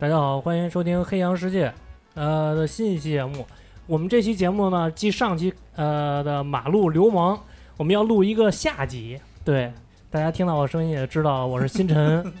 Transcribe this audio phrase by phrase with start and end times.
[0.00, 1.68] 大家好，欢迎收听《黑羊世界》
[2.14, 3.46] 呃的新一期节目。
[3.86, 7.38] 我们这期节目呢，继上期呃的马路流氓，
[7.76, 9.20] 我们要录一个下集。
[9.44, 9.70] 对，
[10.10, 12.32] 大家听到我声音也知道我是星辰。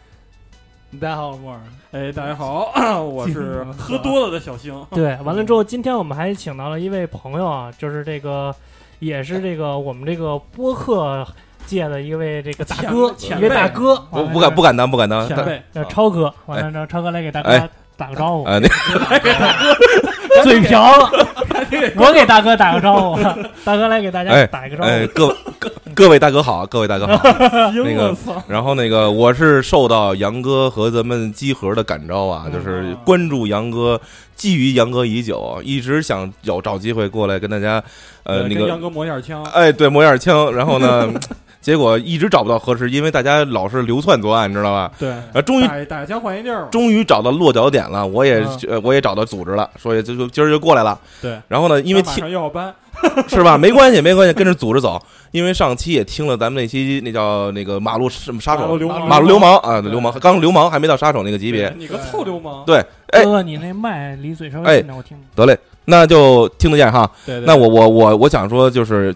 [1.00, 1.60] 大家好，我是莫尔。
[1.92, 2.70] 哎，大家好，
[3.02, 4.86] 我是喝多了的小星。
[4.90, 8.54] 对，完了之后，今天我们还请到了一位朋友啊，就是这个，
[8.98, 11.26] 也是这个我们这个播客
[11.66, 15.26] 界的一位这个大哥，一位大哥，我不敢不敢当，不敢当。
[15.28, 16.32] 前辈，叫超哥。
[16.46, 18.44] 完了让，超哥来给大哥哎打个招呼。
[18.44, 18.68] 哎，那
[20.44, 21.10] 嘴瓢了，
[21.96, 23.18] 我给大哥打个招呼，
[23.64, 24.88] 大哥来给大家哎打一个招呼。
[24.88, 27.22] 哎，各各各位大哥好，各位大哥好。
[27.82, 28.14] 那个，
[28.46, 33.98] 然后那个，我是受到杨哥和咱们集合的感召啊，就是关注杨哥，
[34.38, 37.82] 觊觎杨哥已久，一直想有找机会过来跟大家，
[38.24, 40.52] 呃，那个，杨哥磨一下枪，哎，对，磨一下枪。
[40.54, 41.08] 然后呢，
[41.66, 44.88] 结果一直找不到合适，因为大家老是流窜作案，你知道吧？
[45.00, 46.68] 对，啊，终于打打枪换一地儿。
[46.70, 50.96] 终于找到落脚点了，我也嗯呃我也找到组织了，所以就就今儿就过来了。
[51.20, 52.72] 对，然后呢，因为马听上又要搬，
[53.26, 53.58] 是吧？
[53.58, 54.96] 没关系， 没关系，跟着组织走。
[55.32, 58.76] 因为上期也听了咱们那期那叫那个马路什么杀手、马路
[59.26, 61.74] 流氓啊，流氓刚流氓还没到杀手那个级别。
[61.76, 62.62] 你个臭流氓。
[62.64, 62.76] 对，
[63.08, 65.18] 哎哥哥，你那麦离嘴稍微哎近点，我听。
[65.34, 67.10] 得嘞，那就听得见哈。
[67.26, 69.12] 对对，那我我我我想说，就是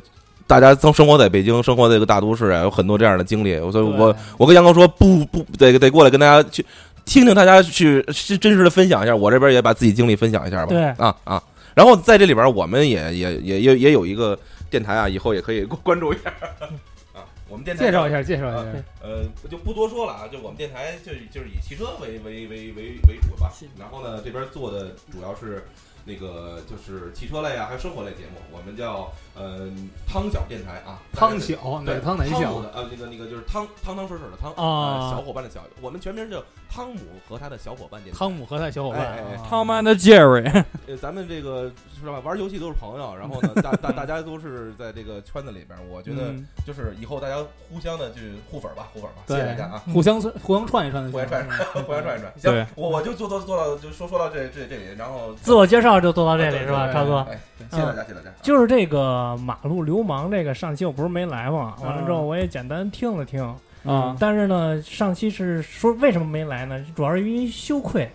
[0.50, 3.56] 大家生生活在北京，生活在这个大都市啊，有很多这样的经历。
[3.70, 6.66] 所以我我跟杨哥说，不不得得过来跟大家去
[7.04, 9.14] 听听，大家去是真实的分享一下。
[9.14, 10.66] 我这边也把自己经历分享一下吧。
[10.66, 11.40] 对啊啊。
[11.72, 14.36] 然后在这里边，我们也也也也也有一个
[14.68, 16.32] 电台啊，以后也可以关注一下
[17.14, 17.22] 啊。
[17.48, 18.64] 我们电台介绍一下，介绍一下。
[19.04, 23.52] 呃，就不多说了啊，就我们电台就就是以汽车为为为为为主吧。
[23.78, 25.64] 然后呢，这边做的主要是
[26.10, 28.40] 那个就是汽车类啊，还有生活类节目。
[28.50, 29.68] 我们叫呃
[30.08, 38.18] 汤小电台啊，汤小对哪汤哪小姆的呃那个那个就是汤汤汤水水的汤啊呃小伙伴的小，我们全名叫汤姆和他的小伙伴电台。
[38.18, 41.70] 汤姆和他的小伙伴哎哎哎啊，他妈的 Jerry， 呃，咱们这个
[42.00, 42.18] 是吧？
[42.24, 47.36] 玩游戏都是朋友，然后呢，大大大家都是在这个圈子里边，我觉得嗯就是以后大家
[47.72, 49.82] 互相的去互粉吧，互粉吧，谢对谢大家啊。
[49.92, 52.32] 互相互相串一串的，互相串一串，互相串一串。
[52.42, 57.26] 对行，我我就做做做到，就说说到这这这里，然后自我介绍就做到这里是吧，对超哥？
[57.30, 57.38] 哎，
[57.70, 58.30] 谢谢大家，谢谢大家。
[58.42, 63.42] 就是这个马路流氓这个上期我不是没来嘛，嗯完了之后我也简单听了听，
[63.84, 66.82] 啊，但是呢，上期是说为什么没来呢？
[66.96, 68.10] 主要是因为羞愧，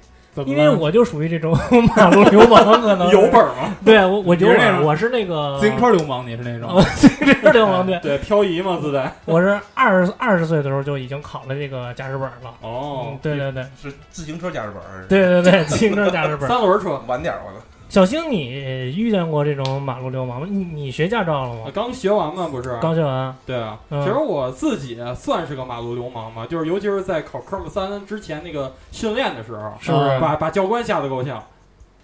[0.46, 1.58] 因为我就属于这种
[1.96, 3.74] 马路流氓，可能有本儿吗？
[3.86, 9.12] 对我我有本我是那个自行车流氓，你是那种哦， 自行车流氓对，对，漂移嘛，自带。
[9.26, 12.54] 我是二十二十岁的时候就已经考了这个驾驶本了。
[12.62, 16.48] 哦嗯，，对对对是自行车驾驶本儿，对对对，自行车驾驶本。
[16.50, 17.02] 三轮车。
[17.08, 17.66] 晚点儿我操。
[17.88, 18.50] 小星，你
[18.96, 20.48] 遇见过这种马路流氓吗？
[20.50, 21.72] 你你学驾照了吗？
[21.74, 22.78] 刚学完嘛，不是？
[22.82, 23.34] 刚学完。
[23.46, 31.42] 对啊，嗯其实我自己算是个马路流氓嘛，就是尤其是在考科目三之前那个训练的时候，是不是把把教官吓得够呛。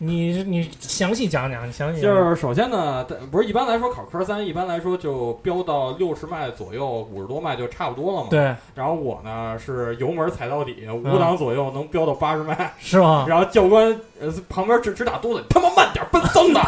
[0.03, 8.29] 你你详细讲讲，你详细就讲就是首先呢，不是一般来说考科三，一般来说就飙到六十迈左右，五十多迈就差不多了嘛。。
[8.31, 12.73] 对，然后我呢是油门踩到底，五档左右能飙到八十迈。
[12.81, 13.25] 是吗？
[13.29, 16.61] 然后教官呃旁边直直打肚子，你他妈慢点，奔丧的。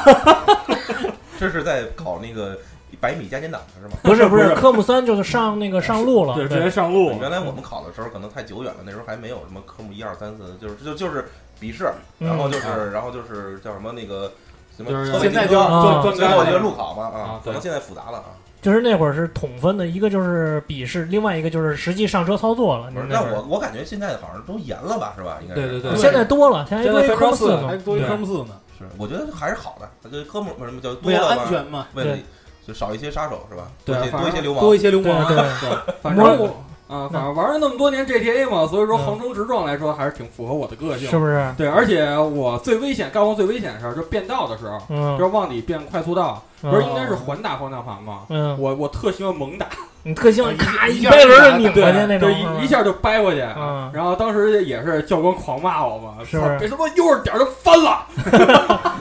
[1.39, 2.55] 这是在考那个
[3.01, 3.97] 百米加减档是吗？
[4.03, 6.35] 不是不是，科目三就是上那个上路了。
[6.35, 7.11] 对，直接上路。
[7.19, 11.27] 原来我们考的时候可能太久远了，那时候还没有什么科目一二三四，就是就就是
[11.63, 14.29] 笔试，然后就嗯是然后就是叫什么那个
[14.75, 18.25] 什么就是现在就机车啊钻最后一个路考嘛啊可能现在复杂了啊。
[18.62, 22.90] 就是那会儿是统分的，一个就是笔试，另外一个就是实际上车操作了。
[22.91, 25.40] 不是，那我我感觉现在好像都严了吧，是吧？
[25.41, 27.75] 应该是对对对现在多了，现在多一科目四还。
[27.78, 32.24] 多一科目四呢，是，我觉得还是好的，这科目什么叫多了安，全嘛，为了对
[32.66, 33.63] 就少一些杀手是吧？
[33.84, 35.28] 多一些对多一些流氓，多一些流对氓。
[35.28, 41.09] 对，对，反正我啊，反正玩了那么多年 GTA 嘛，所以说嗯横冲直撞来说还是挺符合我的个性。
[41.09, 41.53] 是不是？
[41.57, 48.21] 对，而且我最危险干过最危险的事儿，就变道的时候，嗯就是往里变快速道，嗯不是应该是环打方向盘吗？
[48.29, 49.65] 嗯，我我特喜欢猛打，
[50.03, 53.41] 你特喜欢咔一下轮就拧对过去那种，对，一一下就掰过去。
[53.57, 58.06] 嗯然后当时也是教官狂骂我嘛，是操这他妈悠着点儿就翻了。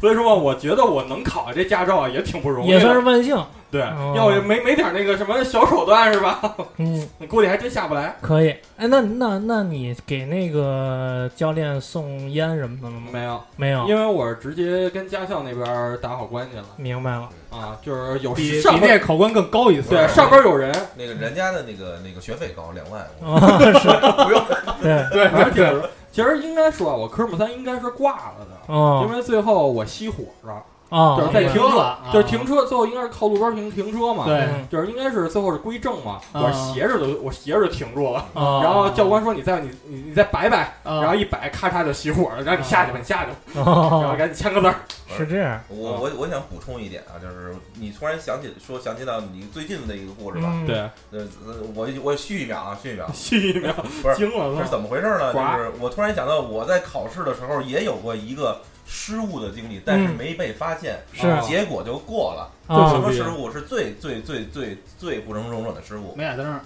[0.00, 3.36] 所以说嘛，我觉得我能考这驾照啊也挺不容易，也算是万幸。
[3.70, 6.40] 对，哦要没没点那个什么小手段是吧？
[6.78, 8.16] 嗯，估计还真下不来。
[8.20, 8.50] 可以。
[8.76, 13.06] 哎，那那那你给那个教练送烟什么的了吗？
[13.12, 13.86] 没有，没有。
[13.86, 17.28] 因为我是直接跟驾校那边打好关系了明白了。
[17.50, 19.90] 啊，就是有比比上边那考官更高一次。
[19.90, 23.88] 对上边有人，那个人家的那个那个学费高两万，啊，是，
[24.24, 24.42] 不用。
[24.82, 25.72] 对，对而且
[26.12, 30.62] 其实应该说啊，我科目三应该是挂了的，因哦，为最后我熄火了。
[30.90, 34.24] 啊，就是在停了，就是停车，最后应该是靠路边停停车嘛。
[34.26, 38.18] 对嗯就是应该是最后是归正嘛，啊我斜着的，我斜着就停住了。
[38.34, 44.74] 啊，然后教官说你再你你你再摆摆，啊然后一摆，咔嚓就熄火了，然后你下去吧，你下去吧，然后哦赶紧签个字儿。
[45.16, 50.76] 是这样，我我我想补充一点啊，就是你突然想起说想起到你最近的一个故事吧，嗯，对，
[51.10, 53.72] 呃，呃我我续一秒啊，续一秒， 续一秒，
[54.02, 54.62] 不是惊了。
[54.62, 55.32] 是怎么回事呢？
[55.34, 58.60] 就是我突然想到，我在考试的时候也有过一个
[58.92, 62.50] 失误的经历，但是嗯没被发现，是啊结果就过了。
[62.66, 66.14] 啊什么失误是最最最最最不能容忍的失误？
[66.16, 66.60] 没打灯，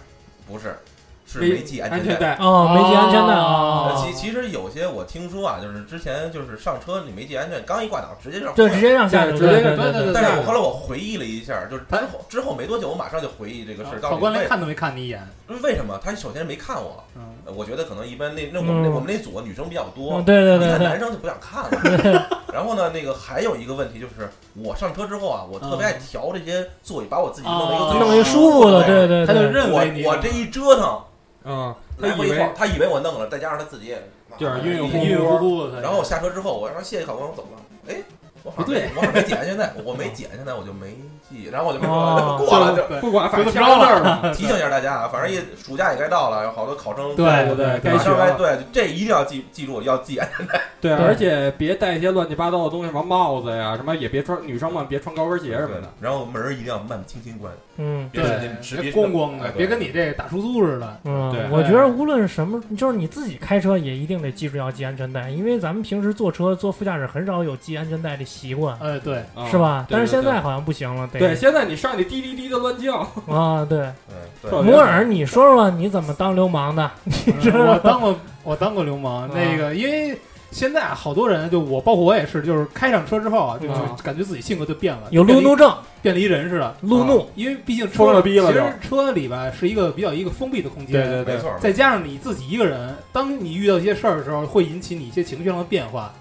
[0.47, 0.79] 不是，
[1.27, 2.19] 是没系安全。
[2.19, 14.01] 带，哦，没系安全带呃啊，其其实有些我听说啊，就是之前就是上车你没系安全，刚一挂档直接让对，直接让下去，对直接对对对对但是我后来我回忆了一下，就是之他后之后没多久，我马上就回忆这个事儿。
[14.01, 15.27] 到考底为官连看都没看你一眼，
[15.63, 15.99] 为什么？
[16.03, 17.03] 他首先没看我，
[17.57, 20.79] 我觉得可能一般那那我们我们那组女生比较多嗯，对对一对。
[20.79, 22.29] 男生就不想看了。
[22.55, 29.51] 然后呢，那个还有一个问题就是，我上车之后啊，我特别爱调这些座椅，把我自己弄得一个最弄一舒服的，对对，他就对。
[29.51, 31.01] 认为我我这一折腾，
[31.45, 34.03] 嗯，他以来回一晃为，他以为我弄了，再加上他自己也
[34.39, 37.61] 就是晕晕乎乎乎的，然后我下车之后，我说谢谢考官，我走了。
[37.87, 37.97] 哎，
[38.43, 40.97] 我好像不对我好像没系安全带，我没系现在，我就没
[41.29, 42.83] 系，然后我就没哦 过了就。
[43.01, 44.35] 不管，反正就这么着签个字儿了。
[44.35, 50.61] 提醒一下大家啊，反正也暑假也该到了，有好多考生对对对，该学了，对这一定要记记住，要系安全带。
[50.81, 55.91] 对，对而且别带一些乱七八糟的东西，什么帽子呀，什么也别穿，女生们别穿高跟鞋什么的。
[56.01, 58.09] 然后门儿一定要慢慢轻轻关，嗯。
[58.13, 69.87] 别使劲使别别咣咣的，别跟你这打出租似的，嗯对，我觉得无论什么，就是你自己开车也一定得记住要系安全带，因为咱们平时坐车坐副驾驶很少有系安全带的习惯，哎，对，啊是吧？
[69.91, 72.99] 但是现在好像不行了，对，现在你上去滴滴滴的乱叫，
[73.29, 73.87] 啊，对。
[74.63, 76.91] 摩尔，你说说你怎么当流氓的？
[77.53, 80.19] 我当过我当过流氓，啊那个因为。
[80.55, 83.67] 现在啊好多人就我，包括我也是，就是开上车之后啊，就
[84.05, 86.77] 感觉自己性格就变了，有路怒症，变了一人似的。
[86.83, 87.19] 路怒。
[87.19, 96.13] 啊因为毕竟车了逼了其实车里吧是一个比较一个封闭的空间，对对没错，再加上你自己一个人，当你遇到一些事儿的时候，会引起你一些情绪上的变化。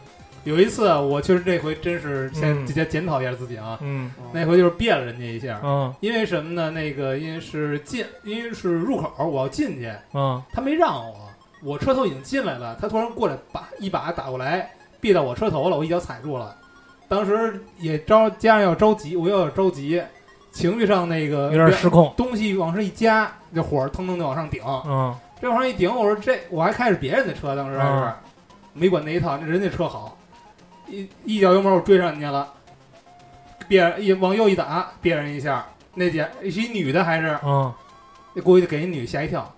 [0.45, 2.65] 有一次啊，我确实这回真是先嗯。
[2.65, 4.11] 检检讨一下自己啊，嗯。
[4.33, 5.93] 那回就是别了人家一下，嗯。
[6.01, 6.69] 因为什么呢？
[6.71, 10.41] 那个因为是进，因为是入口，我要进去，嗯。
[10.51, 11.15] 他没让我，
[11.63, 14.69] 我车头已经进来了，他突然过来把一把打过来，
[14.99, 16.55] 别到我车头了，我一脚踩住了。
[17.07, 20.01] 当时也着加上要着急，我又有点着急，
[20.51, 22.13] 情绪上那个有点失控。
[22.17, 24.61] 东西往上一夹，这火腾腾就往上顶。
[24.85, 28.19] 嗯这往上一顶，我说这我还开着别人的车，当时还是、啊
[28.71, 30.17] 没管那一套，那人家车好，
[30.87, 32.51] 一一脚油门我追上人家了，
[33.67, 35.63] 别一往右一打，别人一下，
[35.93, 37.71] 那姐是一女的还是嗯
[38.33, 39.53] 那估计给人女吓一跳，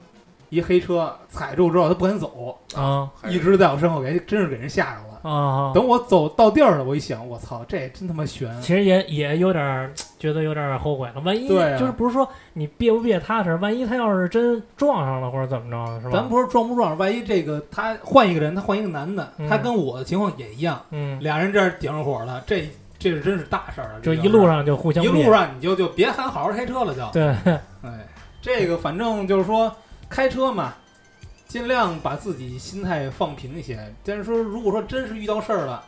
[0.56, 5.16] 一黑车踩住之后他不敢走，啊一直在我身后给真是给人吓着了。
[5.26, 5.72] 啊！
[5.74, 8.62] 等我走到地儿了，我一想，我操，这真他妈悬！
[8.62, 11.22] 其实也也有点儿觉得有点儿后悔了。
[11.22, 16.12] 万一对啊就是不是说你别不别踏实，万一他要是真撞上了或者怎么着，是吧？
[16.14, 22.70] 咱不是撞不撞，万一这个他换一个人，他换一个男的，嗯他跟我的情况也一样，嗯，俩人这儿顶上火了，这
[23.00, 24.00] 这是真是大事儿了。
[24.04, 27.30] 这个就一路上就互相一路上你就就别喊好好开车了，就对，
[27.82, 28.08] 哎，
[28.44, 29.76] 这个反正就是说
[30.16, 30.74] 开车嘛，
[31.46, 33.78] 尽量把自己心态放平一些。
[34.06, 35.84] 但是说，如果说真是遇到事儿了，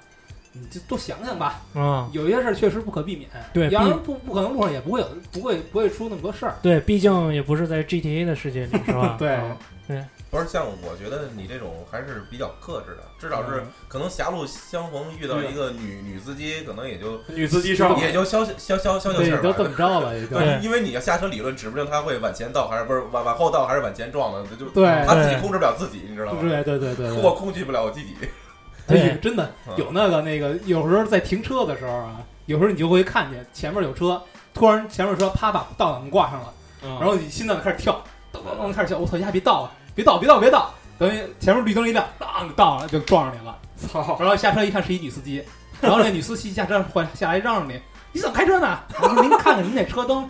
[0.52, 1.62] 你就多想想吧。
[1.76, 6.56] 嗯有些事儿确实不可避免，对要然不不可能路上也不会有不会不会出那么多事儿。
[6.62, 9.16] 对，毕竟也不是在 GTA 的世界里，是吧？
[9.20, 9.40] 对
[9.88, 19.70] 嗯不是像我觉得你这种还是比较克制的，至少是嗯可能狭路相逢遇到一个女女司机，可能也就女司机上也就消消消消消气，儿都这吧。
[19.70, 26.40] 么着了，也就对因为你要下车理论，指不定他会往前倒，还是不是往往后倒，还是往前撞的，就对他自己控制不了自己，你知道吗？
[26.42, 27.22] 对对对对对。
[27.22, 28.16] 我控制不了我自己。
[29.22, 34.22] 真的嗯有那个那个，有时候在停车的时候啊，有时候你就会看见前面有车，
[34.54, 45.44] 突然前面车啪把倒档挂上了，然后你心脏就开始跳，咚咚咚开始跳，我操，压别倒啊，别倒别倒别倒，等于前面绿灯一亮，当就倒了就撞上你了，操，然后下车一看是一女司机，
[45.82, 47.82] 然后那女司机下车换下来让着你，
[48.14, 48.80] 你怎么开车呢？
[49.02, 50.30] 我说您看看您那车灯。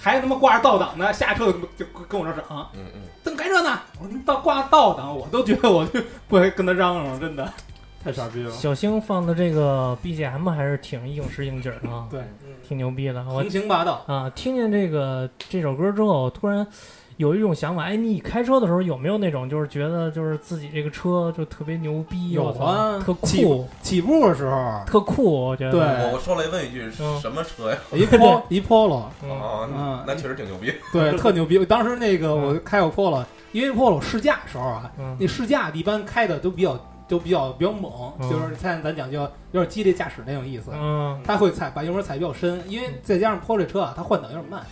[0.00, 3.80] 还他妈挂着倒档呢，下车就就跟我这嚷，嗯嗯，怎么开车呢？
[3.98, 7.52] 我说您倒挂倒档，我都觉得我就不会跟他嚷嚷了，真的。
[8.04, 8.50] 太傻逼了。
[8.52, 12.20] 小星放的这个 BGM 还是挺应时应景的啊，对，
[12.66, 13.24] 挺牛逼的。
[13.24, 14.04] 我横行霸道。
[14.06, 16.64] 啊，听见这个这首歌之后，突然
[17.18, 25.72] 有一种想法，哎，你开车的时候有没有那种就是觉得就是自己这个车就特别牛逼，有啊特酷，起步的时候，特酷，我觉得。
[25.72, 27.78] 对我我说来问一句，嗯什么车呀？
[27.92, 30.72] 一 Polo 一 Polo，嗯哦，嗯那确实挺牛逼。
[30.92, 31.62] 对，特牛逼。
[31.66, 40.70] 当时那个嗯我开过 Polo，因为 Polo 试驾的时候啊，嗯那试驾一般开的都比较就比较比较猛，嗯就是像咱讲叫有点激烈驾驶那种意思。
[40.72, 44.62] 嗯他会踩把油门踩比较深，因为再加上坡这车啊，它换挡有点慢，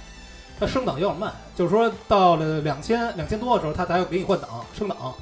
[0.58, 5.14] 它升档有点慢，就是说到了两千两千多的时候，它才会给你换挡升档，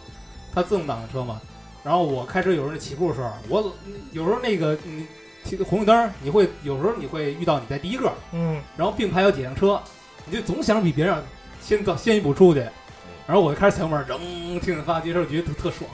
[0.55, 1.41] 它自动挡的车嘛。
[1.83, 3.73] 然后我开车有时候起步的时候，我
[4.13, 5.07] 有时候那个你
[5.65, 9.79] 红绿灯，你会有时候你会遇到你在第一个，嗯然后并排有几辆车，
[10.25, 11.17] 你就总想比别人
[11.61, 12.61] 先早先一步出去，
[13.27, 14.19] 然后我就开始踩油门，扔
[14.61, 15.91] 听着发动机的时候觉得特特爽。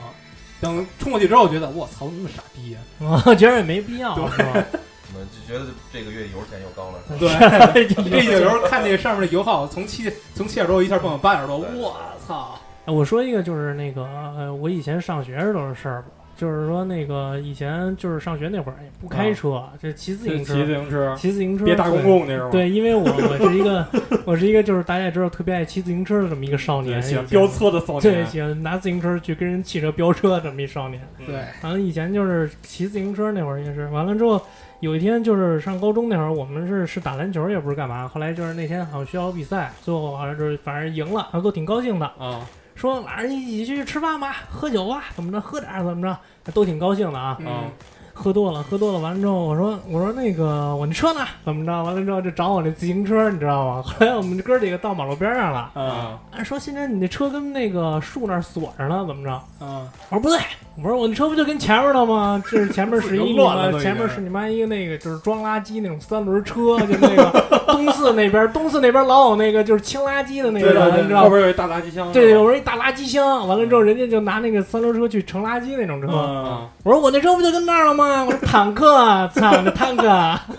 [0.61, 2.79] 等冲过去之后，觉得我操，那么傻逼呀、
[3.25, 4.53] 我觉得也没必要，对是吧？
[4.53, 4.79] 我
[5.21, 6.99] 们就觉得这个月油钱又高了。
[7.19, 11.97] 对， 这这有时候看那个上面的油耗，从七从七点多一下蹦到八点多，我
[12.27, 12.57] 操！
[12.85, 14.03] 我说一个就是那个
[14.37, 16.07] 呃，我以前上学时候的事儿吧，
[16.41, 22.49] 就是说那个以前就是上学那会儿也不开车，就骑自行车骑自，行车，骑自行车，别大公共那是吗？
[22.51, 23.87] 对，因为我我是一个
[24.25, 30.99] 我是一个就是大家也知道特别爱骑自行车的这么一个少年，喜欢飙车的少对，年，喜欢拿自行车去跟人汽车飙车这么一少年。
[31.19, 34.41] 嗯对，完了以前就是骑自行车那会儿也是，完了之后
[34.79, 42.41] 有一天就是上高中那会儿，我们是是打篮球也不是干嘛，后来就是那天好像学校比赛，最后好像就是反正赢了，然后都挺高兴的，啊，
[42.75, 47.37] 说晚上一起去吃饭吧，喝酒吧，怎么着，喝点儿怎么着，都挺高兴的啊。
[47.39, 47.69] 嗯，
[48.13, 51.25] 喝多了，喝多了，完了之后，我说我说那个我那车呢？
[51.45, 51.83] 怎么着？
[51.83, 53.81] 完了之后就找我那自行车，你知道吗？
[53.85, 59.41] 后来我们哥几个到马路边上了，啊啊，说现在你那车跟那个树那儿锁着呢，怎么着？
[59.61, 59.87] 嗯！
[60.09, 60.39] 我说不对，
[60.83, 62.43] 我说我那车不就跟前面的吗？
[62.49, 71.23] 这是前面 是一个，乱了前面是你妈一个那个就是装垃圾那种三轮车，就那个 东四那边，东四那边老有那个就是清垃圾的那个人，对对对，你知道吗？
[71.25, 76.07] 后边有一大垃圾箱，对，有人一大垃圾箱，完了之后人家就拿那个三轮车去盛垃圾那种车。
[76.11, 78.23] 嗯，我说我那车不就跟那儿了吗？
[78.25, 78.95] 我说坦克，
[79.35, 80.09] 操，那坦克！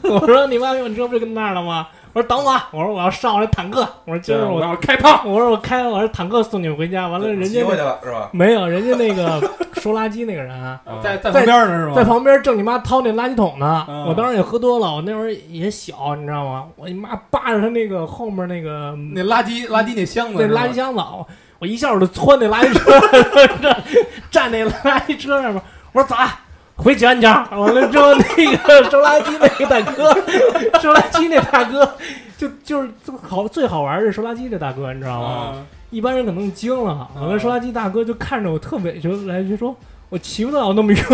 [0.09, 1.89] 我说你妈逼，我那车不就跟那儿了吗？
[2.13, 8.29] 我说等我，我说我要上那坦克，我说今儿我我要开炮，我说我开我说坦克送你们回家，完了人家骑回去了是吧？
[8.33, 9.41] 没有，人家那个
[9.81, 11.93] 收垃圾那个人啊在在旁边呢是吗？
[11.97, 13.87] 在旁边正你妈掏那垃圾桶呢。
[13.89, 16.67] 嗯我当时也喝多了，我那会儿也小，你知道吗？
[16.77, 21.27] 我你妈扒着他那个后面那个那垃圾垃圾那箱子那，垃圾箱子，我
[21.61, 23.77] 我一下我就窜那垃圾车，
[24.31, 26.39] 站那垃圾车上面，我说咋？
[26.83, 30.13] 回吉安家，完了之后，那个收垃圾那个大哥，
[30.81, 31.97] 收垃圾那大哥，
[32.37, 35.29] 就就是最好最好玩的是收垃圾这大哥，你知道吗？
[35.29, 35.55] 啊，
[35.91, 39.77] 一般人可能惊了，完了收垃圾大哥就看着我特委屈，来一句说
[40.11, 41.03] ：“我骑不了那么远。”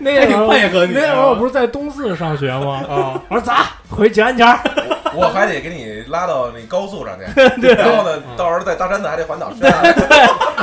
[0.00, 2.82] 那会儿那会儿我不是在东四上学吗？
[2.88, 4.58] 啊，我说咋回吉安家？
[5.16, 9.68] 我还得给你拉到那高速上去， 然后呢，到时候在大山子还得环岛对。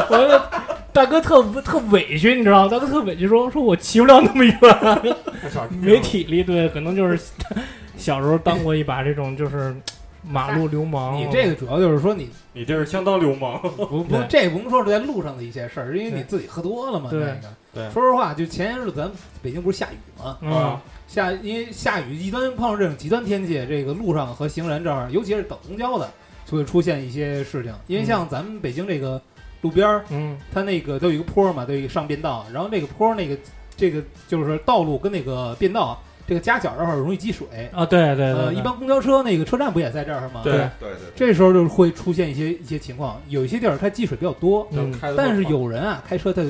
[0.09, 0.41] 我说
[0.91, 2.69] 大哥特特委屈，你知道吗？
[2.69, 4.55] 大哥特委屈说说我骑不了那么远，
[5.81, 6.43] 没体力。
[6.43, 7.19] 对，可能就是
[7.97, 9.75] 小时候当过一把这种就是
[10.27, 11.17] 马路流氓。
[11.17, 17.09] 你这个主要就是说你你这是相当流氓， 不不对，这不能说是在路上的一些事儿，因为你自己喝多了嘛。
[17.09, 19.11] 对那个，对说实话，就前些日子咱
[19.41, 20.37] 北京不是下雨吗？
[20.41, 20.77] 嗯，
[21.07, 26.09] 下因为下雨，一般碰上这种极端天气，这个路上和行人这儿，尤其是等公交的，
[26.45, 27.73] 就会出现一些事情。
[27.87, 29.21] 因为像咱们北京这个
[29.61, 33.37] 路边儿，嗯它那个都有一个坡嘛，都有一个上变道，然后那个坡那个
[33.75, 37.47] 这个就是道路跟那个变道这个夹角这儿容易积水。
[37.73, 40.41] 啊，对对对呃，对，一般公交车那个车站不也在这儿吗？
[40.43, 46.41] 对对对对，这时候就会出现一些一些情况，有一些地儿它积水比较多，嗯开得但是有人啊开车他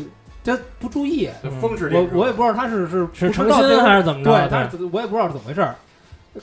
[0.44, 4.32] 他不注意，这风驰我电掣我也不知道他是是是不知道这诚心还是怎么着？
[4.32, 5.76] 对，他是我也不知道是怎么回事儿，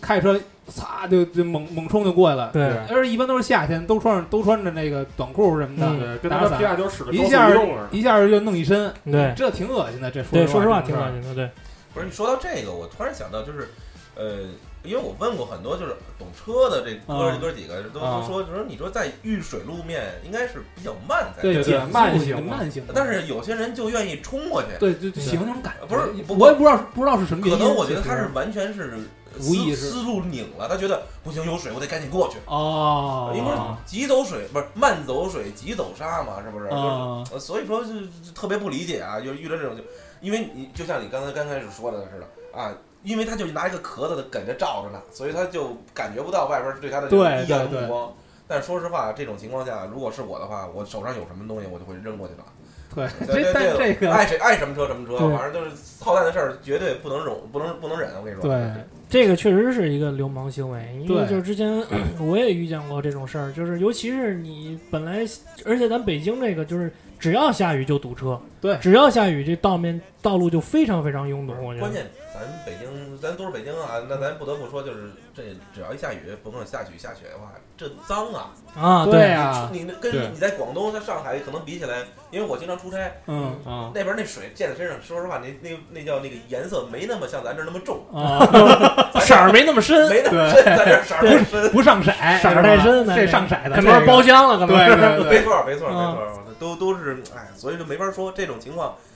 [0.01, 2.51] 开车擦就就猛猛冲就过去了。
[2.53, 7.99] 对对而一般都是夏天，都穿上都穿着那个短裤什么的，嗯对，跟他妈皮卡丘使的高速一下移动似的。
[7.99, 10.11] 一下就弄一身，对这挺恶心的。
[10.11, 11.35] 这对，说实话挺恶心的。
[11.35, 11.51] 对，
[11.93, 13.69] 不是你说到这个，我突然想到，就是，
[14.15, 14.39] 呃，
[14.83, 27.59] 因为我问过很多就是懂车的这哥嗯哥几个，都啊都说，就说你说在遇水路面应该是比较慢才对对减速慢性慢性的，但是有些人就愿意冲过去，对就就喜欢那种感觉，不是我也不知道不知道是什么原因。
[27.59, 28.99] 可能我觉得他是完全是
[29.41, 32.39] 无意识思思路拧了，他觉得不行有水，我得赶紧过去。
[32.47, 33.51] 哦，因为
[33.87, 37.41] 急走水不是慢走水，急走沙嘛，是不是？
[37.41, 39.83] 所以说就是特别不理解啊，就遇到这种就，
[40.21, 48.13] 因为你就像你刚才刚开始说的似的啊，因为他就拿一个壳子的梗着罩着呢，所以他就感觉不到外边对他的这种对异样目光。
[48.47, 52.45] 但说实话，这种情况下，如果是我的话，我手上有什么东西，我就会扔过去了。
[52.93, 58.11] 对，对这但这个爱谁爱什么车什么车，反正就是操蛋的事儿，绝对不能忍，不能不能忍。
[58.19, 58.73] 我跟你说，对
[59.09, 61.81] 这个确实是一个流氓行为，因为对就是之前
[62.19, 65.21] 我也遇见过这种事儿，就是尤其是你本来，
[65.65, 68.77] 而且咱北京这个就是只要下雨就堵车，对。
[68.79, 71.81] 只要下雨这道面道路就非常非常拥堵，我觉得。
[71.81, 75.43] 关键咱北京咱都是北京啊，那咱不得不说，就是这
[75.75, 78.51] 只要一下雨，甭管下雨下雪的话，这脏啊！
[78.75, 83.55] 啊，对啊，你那跟你在广东、在上海可能比起来，因为我经常出差，嗯。
[83.67, 91.71] 啊，那边那水溅在身上，说实话，那那那叫那个颜色没那么像咱这儿那么重，啊，色儿没那么深，没那么深，咱这儿色儿太深。
[91.71, 92.11] 不上色，
[92.43, 94.97] 色儿太深这上色的，可能是包浆了，可能是
[95.29, 99.10] 没错，没错，没嗯错，都都是哎，所以就没法说这种情况，哎，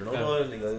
[0.00, 0.74] 只能说那个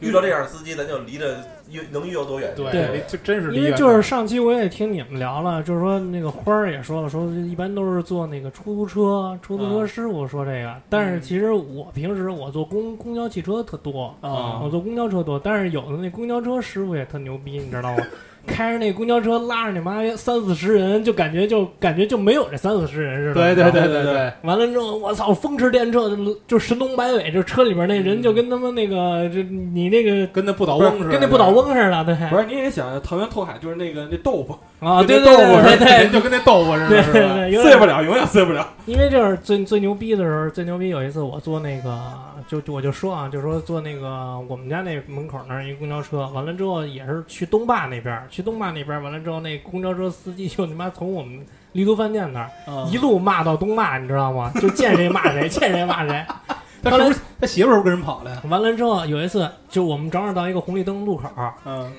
[0.00, 1.36] 遇到这样的司机，咱就离着
[1.70, 2.50] 越能越有多远。
[2.56, 10.74] 对对，就真是离因为远就是上期我也听你们聊了，就是说那个花儿也说了，说一般都是坐那个出租车，出租车师傅说这个。
[10.88, 18.02] 但是其实我平时我坐公公交汽车特多，啊我坐公交车多，但是有的那公交车师傅也特牛逼，你知道吗？
[18.46, 23.34] 开着那公交车拉着你妈三四十人，就感觉就感觉就没有这三四十人似的。
[23.34, 32.14] 对对对对对，完了之后，我操，风驰电掣，就就神龙摆尾，就车里边那人就跟他们那个，就你那个跟那不倒翁似的，跟那不倒翁似的，对。
[32.30, 36.88] 不是，你也想桃园拓海就是那个那豆腐，啊，对对那豆腐似的对对对就跟那豆腐似的？
[36.88, 38.66] 对对，碎不了，永远碎不了。
[38.86, 41.98] 因为就是最最牛逼的时候，最牛逼有一次我坐那个，
[42.46, 54.50] 就就我就说啊，就说坐那个我们家那门口那儿一公交车，完了之后也是去东坝那边儿，去东坝那边儿，完了之后那公交车司机就他妈从我们丽都饭店那儿啊一路骂到东坝，你知道吗？
[54.60, 56.24] 就见谁骂谁，见谁骂谁。
[56.82, 58.42] 他是不是他媳妇儿不跟人跑了呀？
[58.48, 61.92] 完了之后有一次，就我们正好到一个红绿灯路口儿，嗯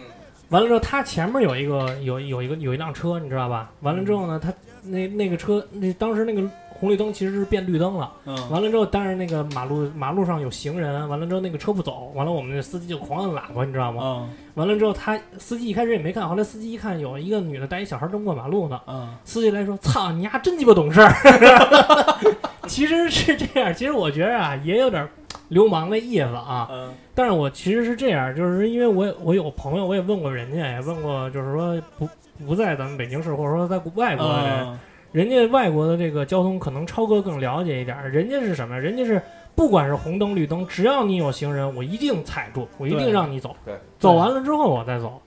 [0.50, 3.72] 完了之后他前面有一个有有一个有一辆车，你知道吧？
[3.80, 6.42] 完了之后呢，他那那个车那当时那个
[6.78, 8.12] 红绿灯其实是变绿灯了。
[8.26, 14.02] 嗯完了之后，但是那个马路马路上有行人，完了之后那个车不走，完了我们那司机就狂按喇叭，你知道吗？
[14.04, 21.12] 嗯完了之后他司机一开始也没看，后来司机一看有一个女的带一小孩正过马路呢，嗯司机来说：“操你丫真鸡巴懂事儿。
[22.68, 25.06] ”其实是这样，其实我觉得啊也有点
[25.50, 32.08] 流氓的意思啊，嗯但是我其实是这样，就是因为我有我有朋友，我也问过人家，也问过，就是说不
[32.48, 34.68] 不在咱们北京市，或者说在外国的人。
[34.68, 34.80] 嗯
[35.16, 38.78] 人家外国的这个交通可能超哥更了解一点儿，人家是什么？
[38.78, 39.22] 人家是
[39.56, 45.22] 不管是红灯绿灯，只要你有行人，我一定踩住，我一定让你走，对走完了之后我再走，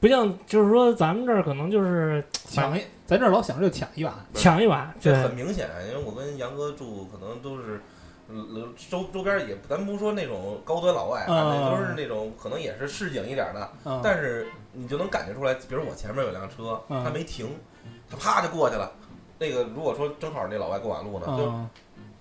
[0.00, 7.78] 不像就是说咱们这儿可能就是抢一，咱这儿老想着就抢一把，抢一把，这很明显，因为我跟杨哥住，可能都是。
[8.26, 17.46] 呃周周边也，咱不说那种高端老外那都是那种可能也是市井一点的，嗯但是你就能感觉出来，比如我前面有辆车，嗯他没停，
[18.10, 18.90] 他啪就过去了。
[19.38, 21.68] 那个如果说正好那老外过马路呢，就嗯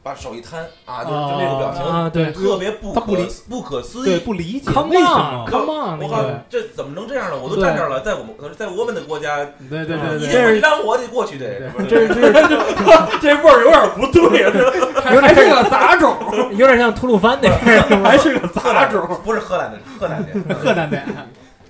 [0.04, 4.19] 把手一摊啊，就就那种表情，啊，对特别不不理不可思议。
[4.19, 7.39] 不理解，Come 为什么？on，Come on，我靠，这怎么能这样呢？
[7.41, 9.38] 我都站这儿了，在我们在我们的国家，
[9.69, 12.58] 对对对你让我得过去得，这是这是
[13.21, 16.17] 这味儿有点不对， 这还还是个杂种，
[16.58, 17.56] 有点像吐鲁番那个，
[18.04, 19.08] 还是个杂种。
[19.23, 21.02] 不是荷兰的，荷兰的，河南的，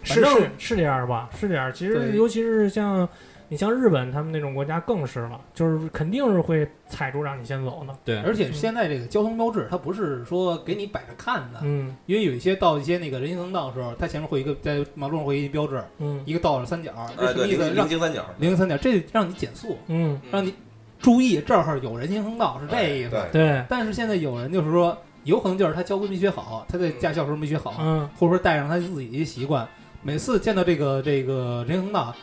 [0.02, 1.30] 是反正是是这样吧？
[1.40, 1.72] 是这样。
[1.72, 3.08] 其实尤其是像
[3.54, 7.96] 你像日本他们那种国家更是了，就是肯定是会踩住让你先走的。
[8.04, 17.64] 对而且现在这个交通标志，它不是说给你摆着看的，嗯因为有一些到一些那个人行横道的时候，它前面会一个在马路上会有一标志，嗯一个倒着三角，这什么意思？
[17.64, 20.52] 零让零星三角，零零三角，这让你减速，嗯，让你
[21.00, 23.16] 注意这儿有人行横道，是这意思。
[23.16, 29.68] 哎对，但是现在有人就是说，有可能就是他交规没学好，他在驾校时候没学好，嗯或者说带上他自己的一些习惯，
[30.02, 32.16] 每次见到这个这个人行横道，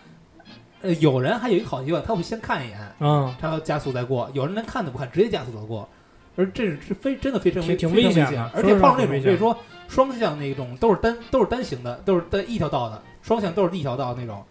[0.83, 5.89] 呃，有人还有一个好习惯，他会先看一眼，嗯，他要加速再过；有人连看都不看，直接加速走过。
[6.37, 9.57] 而这是非真的非常危危险的而且碰上那种，挺危险比如说
[9.89, 14.43] 双向那种都是单都是单行的，都是单一条道的，双向都是一条道那种。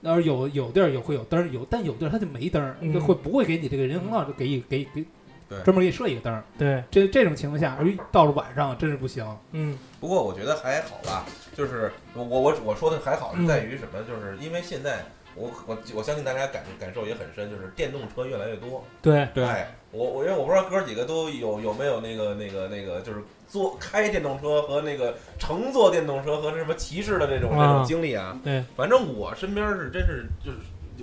[0.00, 5.04] 那有有地儿有会有灯儿，有但有地儿它就没灯就会不会给你这个人行横道就给一给给
[5.48, 6.42] 对专门给你设一个灯儿。
[6.58, 9.24] 对，这这种情况下，而到了晚上真是不行。
[9.52, 11.24] 嗯不过我觉得还好吧，
[11.56, 14.02] 就是我我我我说的还好嗯是在于什么？
[14.06, 15.04] 就是因为现在
[15.36, 18.82] 我我我相信大家感感受也很深，就是电动车越来越多。
[19.02, 28.38] 对，对哎，我我因为我不知道哥几个都有有没有那个那个那个，就是坐开电动车和那个乘坐电动车和什么骑士的这种这啊种经历啊。
[28.42, 30.56] 对，反正我身边是真是就是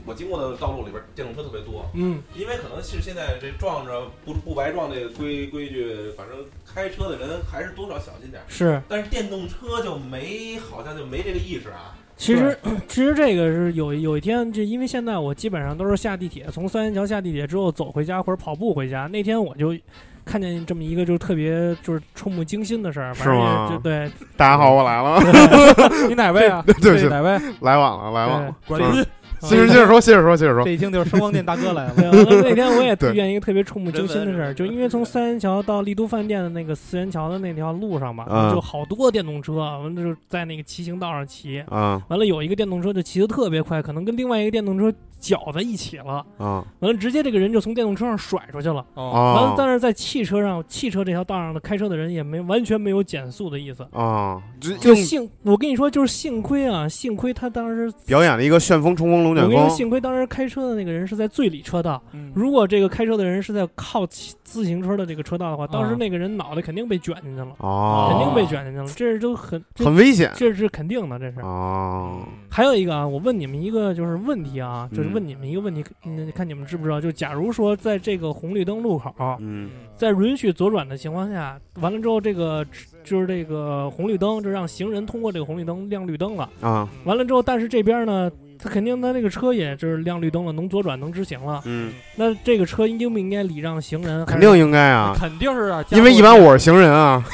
[0.06, 8.46] 我经过的道路里边电动车特别多，嗯因为可能是现在这撞着不不白撞这个规规矩，反正开车的人还是多少小心点儿。
[8.50, 8.82] 是。
[8.89, 11.96] 但是电动车就没，好像就没这个意识啊。
[12.15, 19.08] 其实 其实这个是有有一天，就因为现在我基本上都是下地铁，从三元桥下地铁之后走回家或者跑步回家。
[19.08, 19.76] 那天我就
[20.26, 25.19] 看见这么一个就是特别就是触目惊心的事儿，反正是吗也就对，大家好，我来了，
[26.08, 26.63] 你哪位啊？
[26.82, 27.32] 对不起哪位？
[27.62, 28.56] 来晚了，来晚了。
[28.65, 29.08] 管就是理
[29.48, 30.64] 接着接着说，接着说，接着说。
[30.64, 30.72] 这。
[30.72, 31.94] 一听就是声光电大哥来了。
[31.98, 33.10] 那天我也对。
[33.10, 38.54] 推荐一个特别触目惊心的事儿，就因为从三元桥到丽都饭店的那个四元桥的那条路上嘛，嗯。
[38.54, 42.02] 就好多电动车，完了就在那个骑行道上骑，啊。
[42.08, 46.66] 完了有一个电动车就骑得特别快，可能跟另外一个电动车搅在一起了，啊。
[46.80, 48.86] 完了直接这个人就从电动车上甩出去了。
[48.96, 54.42] 啊，完了啊，但是在汽车上，汽车这条道上的开车的人也没完全没有减速的意思，啊！
[54.60, 62.32] 就幸我跟你说，就是幸亏啊，幸亏他当时表演了一个旋风冲锋龙卷我跟你说，幸亏当时开车的那个人是在最里车道，嗯。
[62.36, 70.32] 如果这个开车的人是在靠骑自行车的这个车道的话，当时啊那个人脑袋肯定被卷进去了，啊，肯定被卷进去了，这是都很这很危险。
[70.36, 71.39] 这是肯定的，这是。
[71.41, 72.19] 啊
[72.50, 77.02] 还有一个啊，我问你们一个就是问题啊，就是嗯问你们一个问题，嗯，看你们知不知道？
[77.02, 79.69] 就假如说在这个红绿灯路口，嗯。
[79.96, 82.65] 在允许左转的情况下，完了之后，这个
[83.04, 86.50] 就是这个红绿灯就让行人通过这个红绿灯亮绿灯了。
[86.62, 86.88] 啊。
[87.06, 88.30] 完了之后，但是这边呢，
[88.63, 91.62] 他肯定他那个车也就是亮绿灯了，能左转能直行了。
[91.65, 94.26] 嗯，那这个车应不应该礼让行人？
[94.26, 97.21] 肯定应该啊，肯定是啊，因为一般我是行人啊，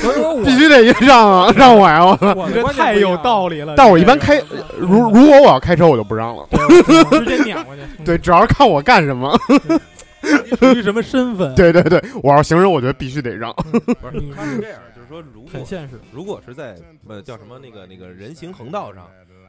[0.00, 2.02] 所以必须得让啊，让我呀！
[2.34, 3.74] 我这太有道理了。
[3.76, 4.42] 但我一般开，
[4.78, 6.48] 如如果我要开车，我就不让了。
[7.10, 7.82] 直接撵过去。
[8.02, 9.38] 对，主要是看我干什么。
[10.58, 11.54] 属于什么身份？
[11.54, 13.54] 对对对，我要是行人，我觉得必须得让。
[13.54, 16.00] 不是你，他是这样，就是说，如果很现实。
[16.10, 16.74] 如果是在
[17.06, 19.06] 呃叫什么那个那个人行横道上，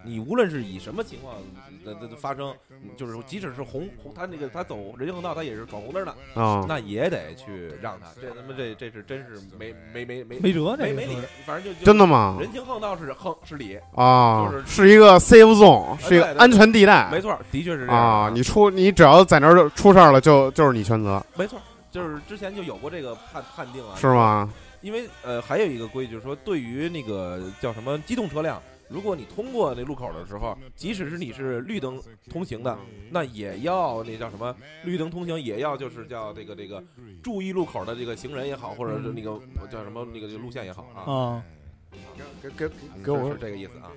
[0.08, 1.36] 你无论是以什么情况
[1.84, 2.54] 的的的发生，
[2.96, 8.08] 就是即使是红红，他那个他走人行横道，他也是闯红灯的，啊那也得去让他。
[8.22, 12.38] 这他妈这这是真是没没没没没辙，这个没没理，反正就就真的吗？
[12.40, 18.32] 人行横道是横是理，啊就是，是一个 safe zone，是一个安全地带没错，的确是这样啊。
[18.34, 21.60] 你出，你只要在那儿出事儿了，就就是你全责，没错，
[21.92, 24.08] 就是之前就有过这个判判定啊，是？
[24.08, 24.50] 吗？
[24.82, 32.78] 因为呃，还有一个规矩，就是说对于那个叫什么机动车辆，如果你通过那路口的时候，即使是你是绿灯通行的，
[33.12, 36.84] 那也要那叫什么绿灯通行，也要就是叫这个这个
[37.22, 41.44] 注意路口的这个行人也好，或者是那个叫什么那个路线也好啊，啊，
[42.42, 43.92] 给给嗯给我是是这个意思啊。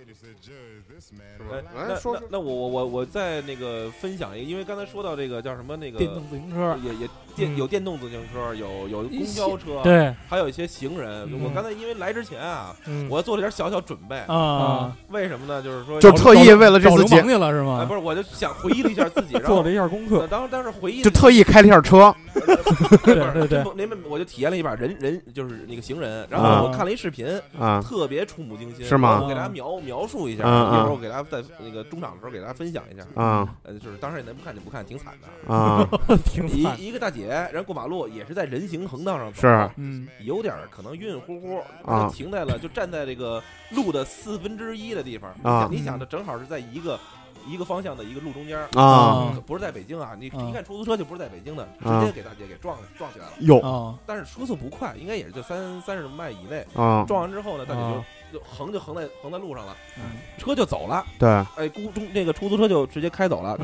[1.51, 11.29] 哎哎那说那那我我我我再那个分享一个，因为刚才说到这个叫什么那个电动自行车也也电嗯有电动自行车，有有公交车，，对，还有一些行人。
[11.33, 15.63] 嗯我刚才因为来之前啊，嗯，我做了点小小准备，啊，为什么呢？
[15.63, 17.95] 就是说就特意为了这次节，流氓去了是哎，吗不？
[17.95, 22.15] 是，我就想回忆了一下自己， 做了一下功课呃，当当时回忆就特意开了一下车
[23.05, 27.27] 对对对您们我就体验了一把人人就是那个行人，然后啊我看了一视频，
[27.59, 35.55] 啊特别触目惊心，是吗我给大家描描述一下，一会儿我给大家在那个中场的时候给大家分享一下，啊呃，就是当时也能不看就不看，挺惨的。
[35.55, 35.87] 啊！
[36.25, 36.81] 挺惨。
[36.81, 45.31] 一一个大姐，然后过马路也是在人行横道上走，是嗯，有点可能晕晕乎乎，啊就停在了，就站在这个路的四分之一的地方。
[45.43, 46.99] 啊你想，你想，这正好是在一个
[47.47, 50.17] 一个方向的一个路中间儿啊可不是在北京啊！
[50.19, 53.33] 你啊一看出租车就不是在北京的，直啊接给大姐给撞撞起来了。
[53.41, 56.65] 有啊但是车速不快，应该也是就三三十迈以内。
[56.75, 61.05] 啊，撞完之后呢，大姐啊就就横就横在横在路上了，嗯车就走了。
[61.19, 63.57] 对哎，估中那个出租车就直接开走了，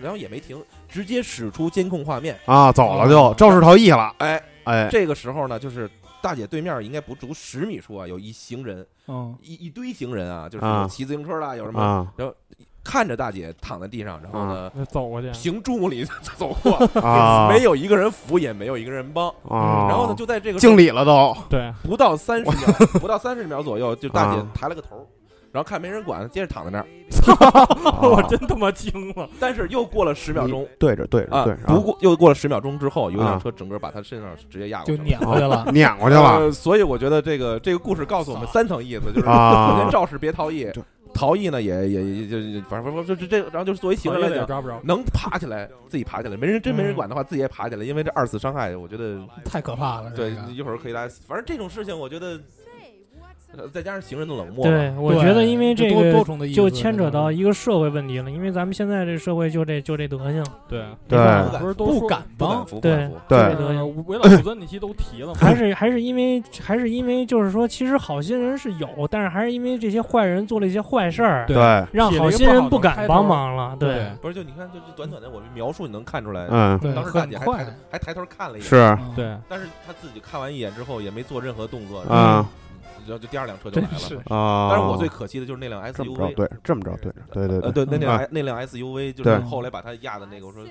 [0.00, 2.38] 然后也没停，直接驶出监控画面。
[2.46, 4.14] 啊，走了就肇事逃逸了。
[4.18, 5.90] 哎，哎这个时候呢，就是
[6.22, 12.12] 大姐对面应该不足十米处啊，有一行人，嗯一一堆行人啊，就是骑自行车的，有什么，啊
[12.90, 16.04] 看着大姐躺在地上，然后呢，走过去，行注目礼
[16.36, 21.32] 走过， 啊，没有一个人扶，也没有一个人帮，啊，然后呢，就在这个敬礼了都。
[21.48, 22.56] 对，不到三十秒，
[23.00, 24.46] 不到三十秒左右，就大姐啊。
[24.52, 25.06] 抬了个头。
[25.52, 26.86] 然后看没人管，接着躺在那儿。
[28.02, 29.28] 我真他妈惊了。
[29.40, 33.40] 但是又过了十秒钟对着对着啊对着，，不过又过了十秒钟之后，有一辆啊。
[33.42, 35.04] 车整个把她身上直接压过就去了。
[35.08, 35.66] 碾过去了。
[35.72, 36.22] 碾过去了。
[36.38, 39.80] 呃所以我觉得这个这个故事告诉我们三层意思，就是啊。
[39.80, 50.10] 先肇事别逃逸对，逃逸呢也也也就反正就这这，然后就是作为行人来讲，抓不着，能爬起来自己爬起来，没人真没人管的话，自己也爬起来，因为这二次伤害，我觉得太可怕了。
[50.12, 52.40] 对一会儿可以来，反正这种事情我觉得，
[53.56, 60.84] 呃再加上行人的冷漠，对，我觉得因为这个重的意思就牵扯到一个社会问题了，因为咱们现在这社会就这就这德行，对，
[61.58, 63.10] 不是都不敢帮，对。
[63.28, 73.76] 对这个呃围老祖尊那期都提了嘛，还是还是因为还是因为就是说，其实好心人是有，但是还是因为这些坏人做了一些坏事儿，对对，让好心人不敢帮忙了。
[73.78, 82.04] 对对，不是，就你看，就就短短的我们描述，你能看出来，嗯，对，当时大姐很快还抬，还抬头看了一眼，是嗯对，但是他自己看完一眼之后也没做任何动作，
[83.14, 84.36] 啊，就就第二辆车就来了。
[84.36, 90.64] 啊，但是我最可惜的就是那辆这么着 SUV，对，这么着对，对对呃，对，那嗯辆那辆 SUV 就是后来把他压的那个，我说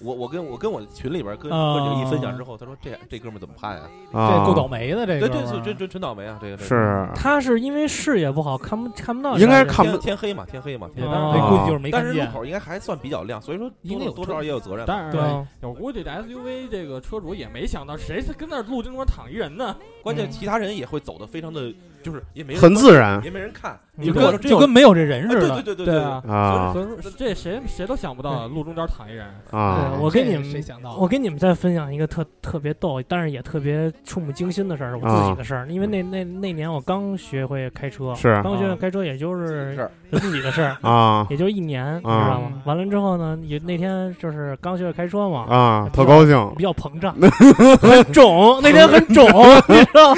[0.00, 3.82] 我我跟我跟我群里边跟啊哥几个一分享之后，他说这这哥们怎么判呀？
[4.12, 6.38] 啊，这够倒霉的，这对，个这是真真真倒霉啊！
[6.40, 9.36] 这个是他是因为视野不好，看不看不到。
[9.38, 12.20] 应该看不天天黑嘛，天黑嘛，天黑哦那估计就是没但是路。
[12.32, 14.84] 口应该还算比较亮，所以说应该有多多少也有责任。
[14.86, 15.18] 但是
[15.60, 21.72] 我估计这 SUV 这个车主也没想到谁跟那儿路中间躺一人呢，关键其他人也会走的非常的，
[22.06, 29.26] 就是也没很自然也没人看，嗯就如果说跟就跟没有这人似的，对对对对啊，啊所以说这谁谁都想不到路中间躺一人。
[29.50, 30.96] 啊对，我跟你们谁想到？
[30.96, 35.66] 我跟你们再分享一个特特别逗，但是也特别触目惊心的事儿，我自己的事儿。
[35.68, 42.52] 因为那那那年我刚学会开车，是刚学会开车，也就是自己的事儿，啊 也就一年，你知道吗？
[42.64, 47.14] 完了之后呢，也那天就是刚学会开车嘛，啊，特高兴比较膨胀，
[47.80, 49.26] 很肿，那天很肿，
[49.68, 50.14] 你知道，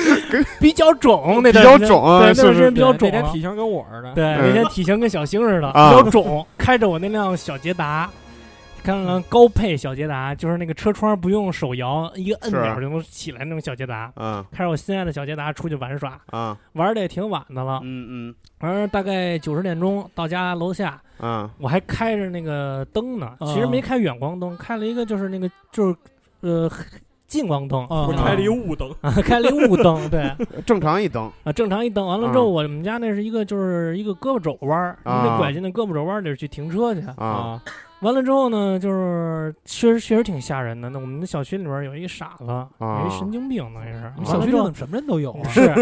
[0.60, 3.22] 比较肿，那比段时间较肿啊，对，那段时间比较肿那。
[3.22, 4.14] 天体型跟我似的。
[4.14, 8.08] 对，嗯那天体型跟小星似的，啊比较肿，开着我那辆小捷达。
[8.80, 14.10] 看看高配小捷达，就是那个车窗不用手摇，一个摁钮就能起来那种小捷达。
[14.16, 17.80] 嗯开着我心爱的小捷达出去玩耍，啊玩的也挺晚的了。
[17.82, 25.96] 嗯嗯完了大概九十点钟到家楼下，嗯我还开着那个灯呢，啊其实没开远光灯，开了一个就是那个就是
[26.40, 26.70] 呃
[27.28, 30.34] 近光灯，啊不是开了一个雾灯，啊开了一个雾灯， 对
[30.66, 32.04] 正常一灯啊正常一灯。
[32.04, 37.02] 完了之后，我们家那是一个就是一个胳膊肘弯儿，你啊得拐进那胳膊肘弯儿里去停车去。
[37.18, 37.62] 啊
[38.00, 40.88] 完了之后呢，就是确实确实挺吓人的。
[40.88, 42.46] 那我们的小区里边有一傻子，
[42.78, 44.12] 有一神经病，等于是。
[44.24, 45.48] 小区里怎么什么人都有啊？
[45.50, 45.74] 是，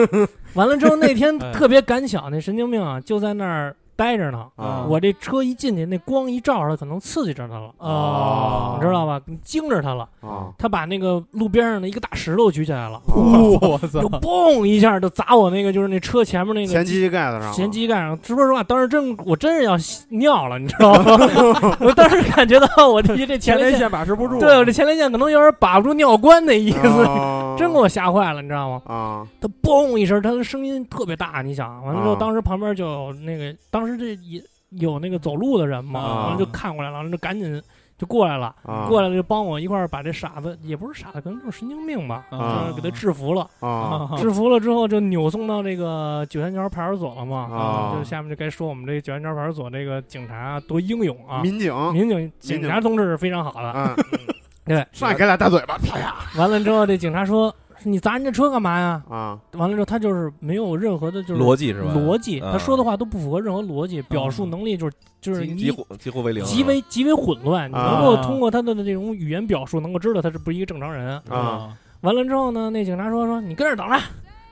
[0.54, 4.46] 完了之后那天 哎特别赶巧，那神经病啊就在那儿待着呢。
[4.56, 9.20] 啊我这车一进去，那光一照着他，可能刺激着他了，哦你知道吧？
[9.42, 10.08] 惊着他了。
[10.20, 14.08] 啊他把那个路边上的一个大石头举起来了，我操就！
[14.20, 18.18] 嘣一下就砸我那个就是那车前面那个前机器盖子上前机器盖上。
[18.22, 19.76] 说实话，当时真我真是要
[20.10, 21.76] 尿了，你知道吗？
[21.80, 24.38] 我当时感觉到我这这前列腺，把持不住。
[24.38, 28.82] 对我这前列腺可能有点把不住尿关那意思，啊真给我吓坏了，你知道吗？
[28.86, 37.62] 啊他嘣一声，他的声音特别大，你想，完了之后，啊当时旁边就有那个，当时这也有那个走路的人嘛，啊完了就看过来了，然后就赶紧
[37.98, 43.48] 就过来了，啊过来了就帮我一块儿把这傻子，也不是傻子，可能就是神经病吧，啊就是给他制服了。
[43.60, 47.48] 啊 制服了之后，就扭送到这个九仙桥派出所了嘛。
[47.50, 53.72] 啊就下面就该说我们这个九仙桥派出所这个警察多英勇啊，民警民警警察同志是非常好的。
[53.74, 53.96] 嗯
[54.66, 61.92] 对，上去给俩大嘴巴，啪呀完了之后，这警察说：“你砸人家车干嘛呀？”啊完了之后，他就是没有任何的就是逻辑是吧？
[61.94, 67.70] 逻辑，嗯他说的话都不符合任何逻辑，表述能力就是就是你几几乎几乎为零，极为极为混乱。
[67.70, 71.20] 你啊能够通过他的这种语言表述，能够知道他是不是一个正常人。
[71.28, 73.98] 啊完了之后呢，那警察说说你跟这儿等着，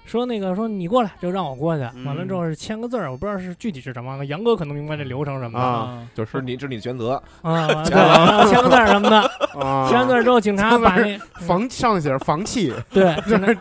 [0.04, 1.82] 说那个说你过来，就让我过去。
[1.96, 9.20] 嗯完了之后是签个字儿，我不知道是具体是什么，杨哥可能明白这流程什么的啊就是你是你全责， 签个字儿什么的，
[9.60, 9.88] 啊！
[9.88, 13.52] 签完字儿之后，警察把那房上写着房契 对警 察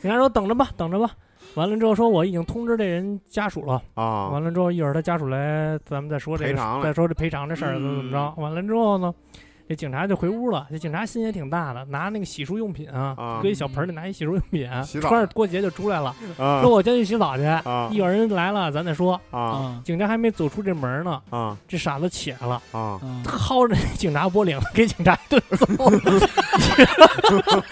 [0.00, 1.10] 警察说等着吧，等着吧。
[1.54, 3.80] 完了之后说我已经通知这人家属了。
[3.94, 8.34] 啊完了之后，一会儿他家属来，咱们再说这个赔偿，再说这赔偿这事儿嗯怎么怎么着。
[8.42, 9.14] 完了之后呢，
[9.66, 10.66] 这警察就回屋了。
[10.70, 14.68] 这警察心也挺大的，拿那个洗漱用品啊啊，搁一小盆里拿一洗漱用品，
[15.00, 17.44] 穿着拖鞋就出来了，啊说我先去洗澡去。
[17.44, 19.20] 啊一会儿人来了，咱再说。
[19.30, 25.66] 啊啊警察还没走出这门呢，啊这傻子起来了，啊薅着警察脖领子，给警察一顿揍，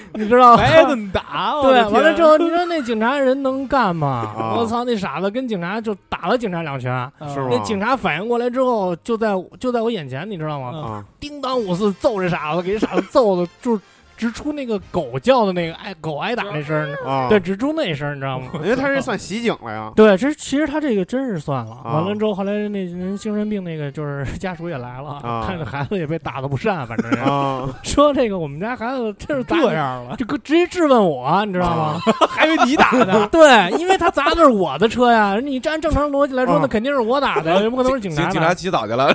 [0.14, 0.62] 你知道吗？
[0.62, 4.32] 挨顿打，我对，完了之后，你说那警察人能干吗？
[4.36, 6.92] 啊我操，那傻子跟警察就打了警察两拳。
[6.92, 11.04] 啊是吗那警察反应过来之后，就在就在我眼前，你知道吗？
[11.20, 13.78] 叮当五四揍这傻子，给这傻子揍的，就
[14.18, 17.28] 是直出那个狗叫的那个挨狗挨打那声儿，啊！
[17.28, 18.48] 对，，直出那声儿，你知道吗？
[18.54, 19.92] 我觉得他这算袭警了呀。
[19.94, 21.72] 对，这其实他这个真是算了。
[21.84, 32.00] 啊完了之后，后来那人精神病那个就是家属也来了，啊看着孩子也被打的不善，反正是啊 说这个我们家孩子真是这，样了，这个直接质问我，你知道吗？
[32.28, 38.54] 还以为你打的， 对，因为他砸的是我的车呀，你按正常逻辑来说，啊那肯定是我打的，也不可能是警察警警察的。
[38.54, 39.14] 洗澡去了，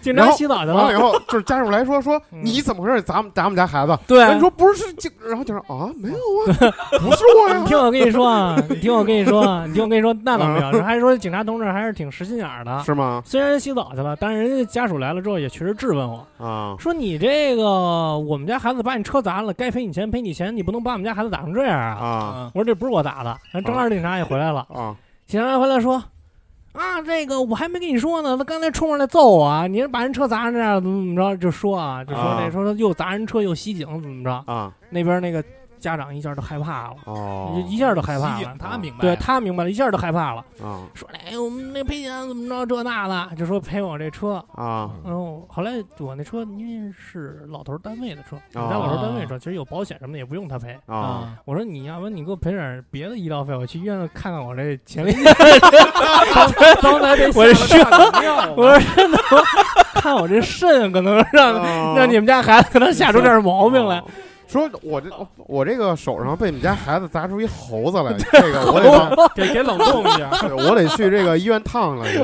[0.00, 3.02] 警察洗澡去了，完了以后，就是家属来说说嗯你怎么回事？
[3.02, 3.98] 砸砸我们家孩子？
[4.06, 7.58] 对，你说不是警，然后警察啊没有啊，不是我呀。
[7.62, 12.82] 你听我跟你说啊，你听我跟你说啊，你听我跟你说，那倒没有，还说警察同志还是挺实心眼儿的。
[12.84, 13.22] 是吗？
[13.24, 24.94] 虽然洗澡去了，但是人家家属来了之后也确实质问我啊说：“你这个我们家孩子把你车砸了，该赔你钱赔你钱，你不能把我们家孩子打成这样啊！”啊我说：“这不是我打的。”然后正好警察也回来了，啊
[25.26, 26.02] 警察回来说
[26.78, 31.36] ：“啊，这个我还没跟你说呢，他刚才冲上来揍我啊，你是把人车砸成这样，怎么怎么着？
[31.36, 34.30] 就说啊，就说啊那说说又砸人车又袭警，怎么着？
[34.46, 35.42] 啊那边那个
[35.78, 38.54] 家长一下都害怕了，哦一下都害怕了。
[38.58, 44.44] 他明白对了他明白了，一下都害怕了，啊说哎，我们那赔钱怎么着这那的，就说赔我这车。
[44.54, 50.76] 啊然后后来我那车因为是老头儿单位的车，我们家哦老头儿单位车，其实有保险什么的也不用他赔。
[50.86, 51.34] 啊！
[51.44, 55.24] 我说你要不然你给我赔点别的医疗费，我去医院看看我这前列腺。
[56.82, 57.54] 刚才这我这
[58.56, 59.42] 我说真的，我
[59.94, 64.02] 看我这肾可能让啊让你们家孩子可能吓出点毛病来。
[64.48, 72.18] 哦说我这我这个手上被你们家孩子砸出一猴子来， 这个我得帮给给冷冻一下， 我得去这个医院烫了 去。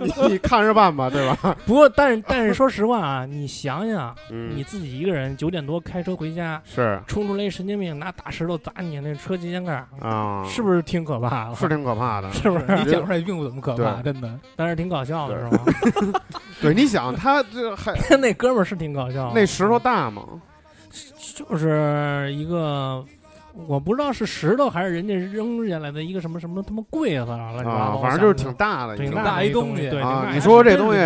[0.00, 1.56] 你你你看着办吧，对吧？
[1.66, 11.54] 不过，但是但是说实话啊，你想想，嗯，你自己一个人九点多开车回家，是冲出来一神经病拿大石头砸你那车机间盖儿，啊，是不是挺可怕的？
[11.56, 12.30] 是挺可怕的？
[12.32, 12.66] 是不是？
[12.84, 14.28] 你讲出来并不怎么可怕，真的。
[14.56, 16.20] 但是挺搞笑的，是吗？
[16.60, 19.32] 对，你想他这还那哥们儿是挺搞笑的。
[19.34, 20.22] 那石头大吗？
[21.34, 23.04] 就是一个，
[23.66, 30.98] 我不知道是石头还是人家扔下来的一个什么什么他妈柜子啊，乱七八啊糟，反正就是挺大的，挺挺大一一东东西对，啊你说这东西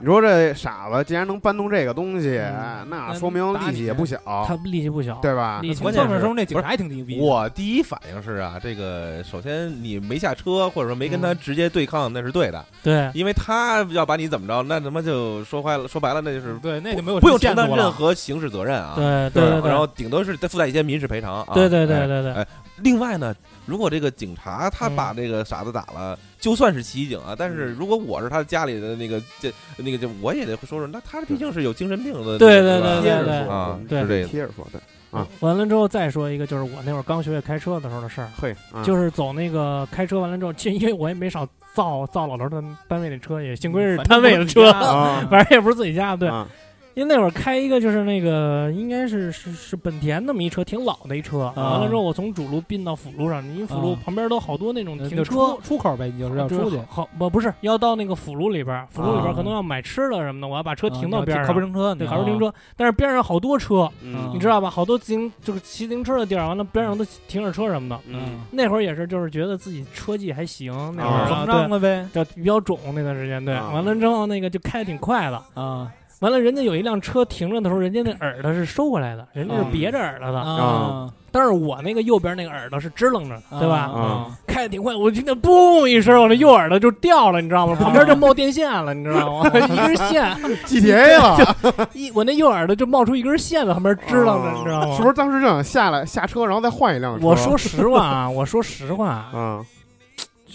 [0.00, 5.60] 你说这傻子竟然能搬动这个东西，嗯那说明力气也不小，他力气不小，对吧？
[5.60, 7.18] 力气关键时候那警察还挺牛逼。
[7.20, 18.92] 我第一反应是啊，这个首先你没下车，或者说没跟他直接对抗，那是对的，对因为他要把你怎么着，那他妈就说坏了，说白了那就是对，那就没有不用承担任何刑事责任啊。
[18.94, 21.54] 对对对，然后顶多是再附带一些民事赔偿啊。
[21.56, 22.46] 对对对哎对对哎
[22.82, 24.96] 另外呢，如果这个警察他嗯。
[24.96, 34.28] 把这个傻子打了，就算是袭警啊，但是如果我是他家里的那个这那个，就我也得说说，那他毕竟是有精神病的，对对对对对啊，对是这个。
[34.28, 35.26] 贴着说，对，啊。
[35.40, 38.82] 完了之后再说一个，就是我那会儿刚学会开车的时候的事儿，嘿，啊。
[38.84, 44.70] 就是走那个开车完了之后，其实因为我也没少造造老头儿的单位的车，也幸亏是单位的车
[45.30, 46.28] 反正也不是自己家的，对。
[46.28, 46.46] 啊
[46.96, 51.52] 因为那会儿开一个就是那个应该是是是本田那么一车，挺老的一车。
[51.54, 55.60] 啊完了之后，我从主路并到辅路上，因为辅路啊旁边都好多那种停车出。
[55.62, 62.50] 出口呗，你就是要出去，好不不是要到那个辅路里边儿，辅路里边可能要买吃的什么的，我要把车停到啊边儿上，靠边停车，对，你要考虑停车。
[62.78, 64.70] 但是边上好多车，嗯你知道吧？
[64.70, 68.00] 好多自行就是骑自行车的地儿，完了边上都停着车什么的。
[68.08, 73.52] 嗯那会儿也是，就是觉得自己车技还行，那会儿膨胀，了呗就比较肿那段时间，对。
[73.54, 75.36] 啊完了之后，那个就开的挺快的。
[75.52, 80.38] 啊完了，人家有一辆车停着的时候，人家那耳朵是收回来的，人家是嗯别着耳朵的。
[80.40, 83.76] 啊，但是我那个右边那个耳朵是支棱着的，对吧？
[83.94, 87.76] 啊开的挺快，我听见嘣一声，我那右耳朵就掉了，你知道吗？
[87.78, 89.50] 啊旁边就冒电线了，你知道吗？
[89.52, 90.24] 一根线，，
[90.64, 94.96] GTA 了，一我那右耳朵就冒出一根线在旁边支棱着，你知道吗？
[94.96, 97.26] 是不是当时就想下来下车，然后再换一辆车？
[97.26, 99.60] 我说实话啊，我说实话，啊，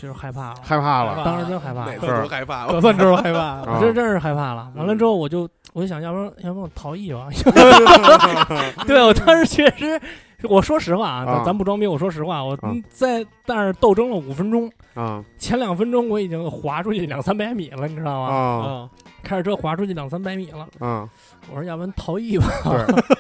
[0.02, 2.74] 其实害怕了，害怕了，当时真害怕了，哪次都害怕了？
[2.74, 3.44] 可算知道害怕了。
[3.68, 4.68] 啊我真真是害怕了。
[4.76, 7.28] 完了之后，我就我就想，要不然要不然我逃逸吧？
[8.88, 10.02] 对我当时确实，
[10.44, 18.28] 我说实话啊，咱不装逼，我说实话，我啊在但是斗争了五分钟，啊前两分钟我已经滑出去两三百米了，你知道吗？
[18.28, 18.90] 啊
[19.24, 21.08] 开着车滑出去两三百米了，啊！
[21.52, 22.48] 我说要不然逃逸吧？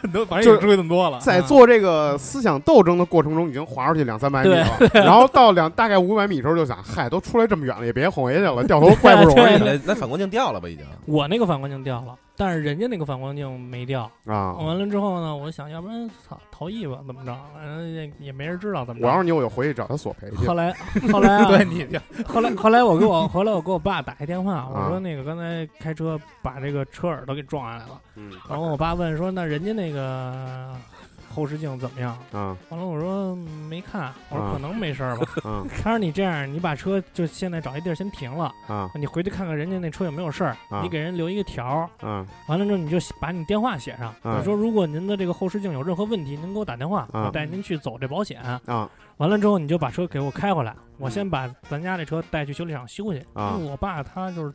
[0.01, 10.67] 对， 都反正也出去这么多了，在做这个思想斗争的过程中，已经滑出去两三百米了，然后到两大概五百米的时候，就想，嗨，都出来这么远了，也别回去了，掉头 怪不容易的那那反光镜掉了吧？
[10.67, 10.83] 已经。
[11.05, 14.09] 我那个反光镜掉了，但是人家那个反光镜没掉。
[14.25, 14.53] 啊！
[14.53, 17.37] 完了之后呢，我想要不然操逃逸吧，怎么着？
[17.53, 19.07] 反正也也没人知道怎么着。
[19.07, 20.53] 我要是你，我就回去找他索赔去后。
[20.53, 20.73] 来
[21.11, 21.87] 后来啊，对你
[22.25, 30.75] 后来后来我给我 后来我给我爸打一电话，我啊说那个刚才开车把这个车耳朵给撞下来了，嗯然后我爸问说那人家那个
[31.31, 32.17] 后视镜怎么样？
[32.33, 33.35] 嗯完了我说
[33.69, 34.51] 没看，我说啊。
[34.53, 35.27] 可能没事儿吧。
[35.49, 35.65] 啊。
[35.81, 38.89] 他说你这样，你把车就现在找一地儿先停了，啊。
[38.95, 40.81] 你回去看看人家那车有没有事儿，啊。
[40.83, 42.25] 你给人留一个条儿，啊。
[42.47, 44.37] 完了之后你就把你电话写上，啊。
[44.37, 47.25] 你说如果您的这个后视镜有任何问题，您给我打电话，啊。
[47.25, 48.41] 我带您去走这保险。
[48.41, 48.89] 啊
[49.21, 53.23] 完了之后你就把车给我开回来，我先把咱家这车带去修理厂修去。
[53.33, 54.51] 啊因为我爸他就是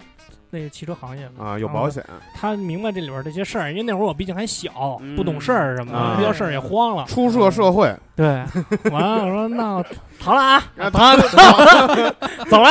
[0.50, 1.56] 那个汽车行业的啊！
[1.56, 7.04] 有保，险他明白这里边这些事儿，因为那会儿我毕竟还小，嗯不懂事儿什么啊的，遇到事儿也慌了。
[7.06, 8.26] 初涉社会，对，
[8.90, 9.84] 完了我说那我
[10.18, 12.68] 逃了啊，啊他走了 啊，走了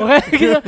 [0.00, 0.62] 我还给他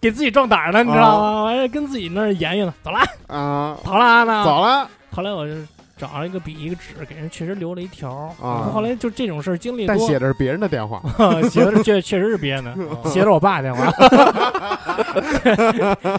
[0.00, 1.42] 给自己壮胆儿呢，你知道吗？
[1.42, 5.54] 我还跟自己那儿研究呢，走了啊，啊逃了啊，那走了后来我就
[5.96, 8.34] 找了一个笔一个纸，给人确实留了一条。
[8.40, 11.00] 啊后来就这种事儿经历但，写的是别人的电话
[11.48, 12.74] 写的是确确实是别人的，
[13.08, 13.90] 写的我爸电话，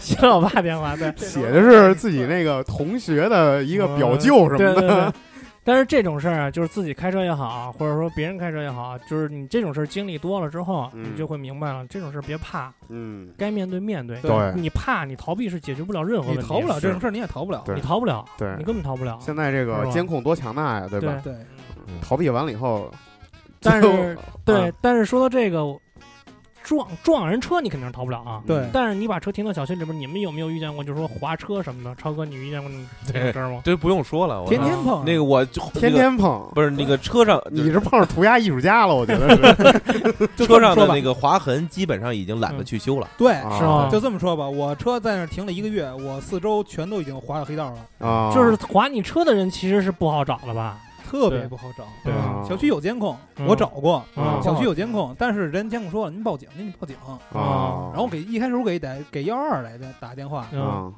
[0.00, 5.12] 写的我爸电话，对，写的是自己那个同学的一个表舅什么的对对对。
[5.66, 11.12] 但是这种事儿啊，就是自己开车也好，或者说别人开车也好，就是你这种事儿经历多了之后，嗯。
[11.12, 14.20] 你就会明白了，这种事儿别怕，嗯，该面对面对。
[14.20, 14.30] 对。
[14.54, 17.62] 你怕你逃避是解决不了任何问题，你逃不了这种事儿，你也逃不了。
[17.66, 17.74] 对。
[17.74, 18.54] 你逃不了，对。
[18.56, 19.18] 你根本逃不了。
[19.20, 19.90] 现在这个吧？
[19.90, 21.20] 监控多强大呀，对吧？
[21.24, 21.34] 对，
[22.00, 22.88] 逃避完了以后，
[23.60, 25.64] 但是对啊，但是说到这个
[26.66, 28.42] 撞撞人车，你肯定是逃不了啊。
[28.44, 31.94] 对但是你把车停到小区里边，你们有没有遇见过，就是说划车什么的？
[31.94, 32.68] 超哥，你遇见过
[33.06, 33.60] 这种事儿吗？
[33.64, 36.44] 这不用说了，我天天碰那个我就天天碰。
[36.56, 40.36] 不是那个车上，你是碰上涂鸦艺术家了，我觉得是。
[40.44, 43.08] 车上的那个划痕基本上已经懒得去修了。
[43.16, 50.78] 对，啊是吗就这么说吧，我车在那停了一个月，我四周全都已经划了黑道了，啊，就是划你车的人其实是不好找了吧？
[51.08, 51.84] 特别不好找。
[52.04, 52.12] 对。
[52.12, 53.46] 啊小区有监控，嗯。
[53.46, 54.40] 我找过，啊。
[54.42, 56.96] 小区有监控，但是人监控说了，您报警，您报警。
[57.32, 60.46] 啊，然后给一开始我给打给幺二来的打电话，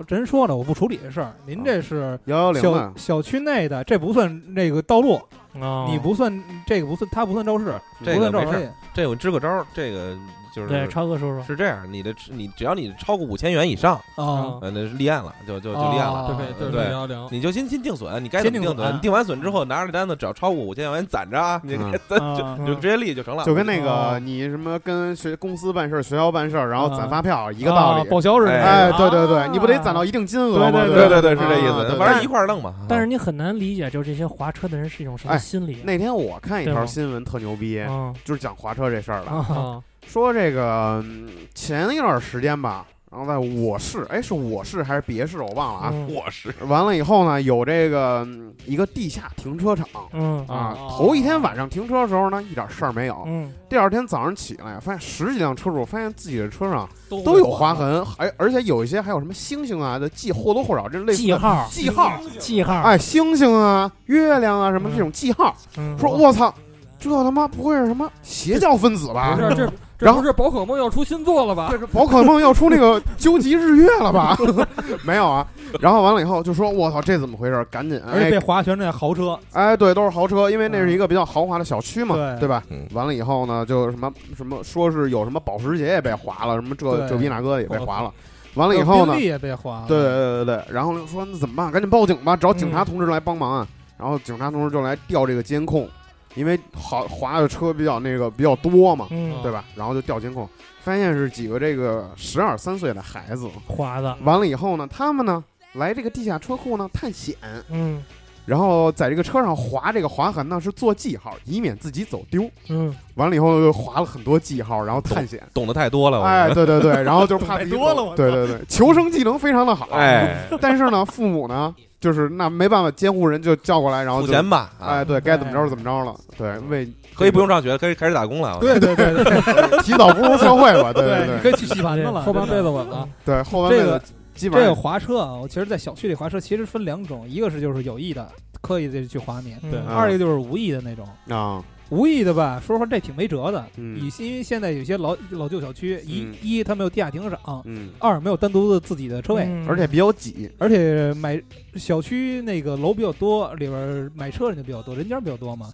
[0.07, 5.21] 人说了我不处理这事儿，您这是幺幺零小的，小区内的，这不算那个道路，
[5.61, 8.73] 哦你不算这个不算，他不算肇事，这不个没事儿算肇事。
[8.95, 10.17] 这我支个招儿，这个
[10.55, 16.37] 就是对超哥说说，是这样，你的你只要你超过五千元以上，啊，呃，那是立案了，就就就立案了。
[16.59, 18.95] 对对对，你就先先定损，你该怎么先定损定损？
[18.95, 21.85] 你定完损之后，拿着这单子，只要超过五千元，你攒着啊，你就
[22.17, 23.45] 啊就直接立就成了。
[23.45, 28.09] 就跟那个哦你什么跟学公司办事儿、学校办事儿，然后攒啊发票一个道啊理。
[28.09, 28.53] 报销似的。
[28.53, 30.71] 哎，对对对，啊你不得攒到一定金额吗？
[30.71, 32.75] 对对对对对，是这意思，反正一块儿弄嘛。
[32.89, 35.79] 但是你很难理解，就是这些划车的人是一种什么哎心理？
[35.85, 45.91] 那天我看一条新闻特牛逼，嗯就是讲划车这事儿的，啊啊，说这个嗯前一段时间吧，然后在我市，哎，是我市还是别市，我忘了啊。
[45.93, 53.23] 嗯我是完了以后呢，有这个嗯一个地下停车场嗯啊哦，头一天晚上停车的时候呢，一点事儿没有。
[53.27, 65.55] 嗯第二天早上起来，发现十几辆车主发现自己的车上都都有划痕，还而且有一些还有什么星星啊的记，或多或少这类似的记号记号，记号，哎，星星啊、月亮啊什么这种记号。
[65.77, 66.55] 嗯说我操，
[66.99, 69.35] 这他妈不会是什么邪教分子吧？
[69.37, 69.67] 不是这
[69.99, 71.69] 这然后不是宝可梦要出新作了吧？
[71.73, 74.37] 这是宝可梦要出那个究极日月了吧？
[75.05, 75.47] 没有啊。
[75.81, 77.67] 然后完了以后就说：“我操，这怎么回事？
[77.71, 82.63] 赶紧！”而且被哎划全是那豪车，哎，对，都是豪车，因为那是一个比较豪华的小区嘛，对对吧？
[82.71, 88.13] 嗯完了以后呢，就什么什么说是有什么保时捷也被划了，什么这这逼那哥也被划了。
[88.55, 89.85] 完了以后呢宾，利也被划了。
[89.89, 91.71] 对对对对对，然后说那怎么办？
[91.73, 93.67] 赶紧报警吧，找警察嗯同志来帮忙啊！
[93.99, 95.87] 然后警察同志就来调这个监控，
[96.35, 99.65] 因为好划的车比较那个比较多嘛，嗯对吧？
[99.75, 100.49] 然后就调监控，
[100.81, 103.49] 发现是几个这个十二三岁的孩子。
[103.67, 105.43] 划的，完了以后呢，他们呢
[105.75, 107.37] 来这个地下车库呢探险，
[107.71, 108.03] 嗯
[108.47, 112.51] 然后在这个车上划这个划痕呢是做记号，以免自己走丢。
[112.71, 115.43] 嗯完了以后又划了很多记号，然后探险。
[115.53, 119.87] 懂得太多了，哎，对对对，然后就是 怕自己懂太多了对对对，求生技能非常的好。
[119.91, 126.15] 哎，但是呢，父母呢，就是那没办法，监护人就叫过来，然后就付钱吧，啊哎，对该怎么着怎么着了。
[126.37, 128.57] 对，为可以不用上学，可以开始打工了。
[128.61, 130.93] 对对对对 提早步入社会吧。
[130.93, 132.23] 对对，对可以去洗盘子了。
[132.23, 133.09] 后半辈子稳了。
[133.25, 138.29] 对，后半这个辈子基本这个上划车啊，我其实，在小区里滑车其实分两种，一个是就是有意的，
[138.61, 141.05] 刻意的去滑你；嗯对二一个就是无意的那种。
[141.37, 141.61] 啊，
[141.91, 143.65] 无意的吧，说实话这挺没辙的。
[143.77, 143.99] 嗯。
[143.99, 146.35] 以因为现在有些老老旧小区，一嗯。
[146.43, 149.67] 一它没有地下停车场，嗯，二没有单独的自己的车位，嗯。
[149.69, 150.51] 而且比较挤。
[150.59, 151.43] 而且买
[151.77, 155.73] 小区那个楼比较多，里边儿买车人就比较多，人家比较多嘛，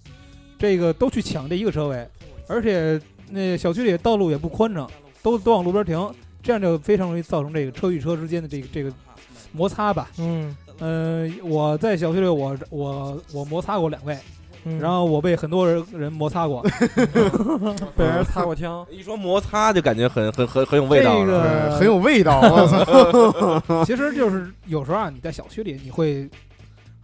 [0.59, 2.07] 这个都去抢这一个车位，
[2.47, 3.01] 而且
[3.31, 4.89] 那小区里道路也不宽敞，
[5.23, 8.93] 都都往路边停，这样就非常容易造成这个车与车之间的这个这个
[9.53, 10.11] 摩擦吧。
[10.19, 10.57] 嗯。
[10.81, 14.19] 呃，我在小区里我我我摩擦过两位，
[14.65, 16.62] 嗯，然后我被很多人人摩擦过，
[17.97, 21.69] 被人擦过枪， 一说摩擦就感觉很很很很有味道这了。
[21.71, 22.41] 个，很有味道。
[22.41, 22.67] 我
[23.62, 23.85] 操！
[23.85, 26.29] 其实就是有时候啊，你在小区里你会，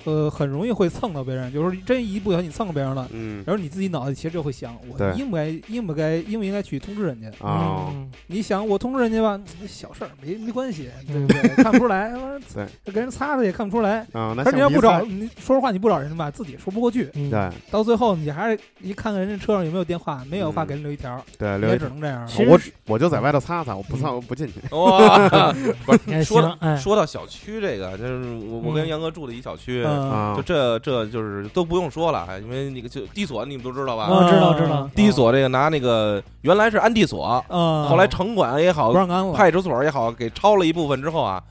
[0.05, 3.43] 呃，很容易会蹭到别人，就是真一不小心蹭到别人了，嗯。
[3.47, 7.29] 然后你自己脑袋其实就会想，我应不该应不该应不应该去通知人家？
[7.47, 11.21] 啊，嗯你想我通知人家吧，小事儿没没关系，对。
[11.27, 11.41] 不对？
[11.63, 12.13] 看不出来，
[12.55, 13.99] 对，这给人擦擦也看不出来。
[14.13, 17.09] 啊，那可是你要不找你，说实话，你不找人家吧，自己说不过去。
[17.15, 17.51] 嗯对。
[17.71, 24.55] 到最后，你还是一看看人家车上有没有电话，没有的话嗯给人留一条，对，你也只能这样其实我就在外头擦擦，我不擦我不进去。
[24.75, 25.53] 哇，
[25.85, 26.77] 不是 哎说到哎。
[26.77, 28.89] 说到小区这个，就是我我跟嗯。
[28.89, 34.09] 杨哥住的一小区，嗯，啊就这这就是都不用说了，因为那个就地锁你们都知道吧？
[34.11, 38.93] 我知道知道，地锁这个拿那个原来是安地锁，嗯，后来城管也好。
[39.35, 41.43] 派出所也好，给抄了一部分之后啊。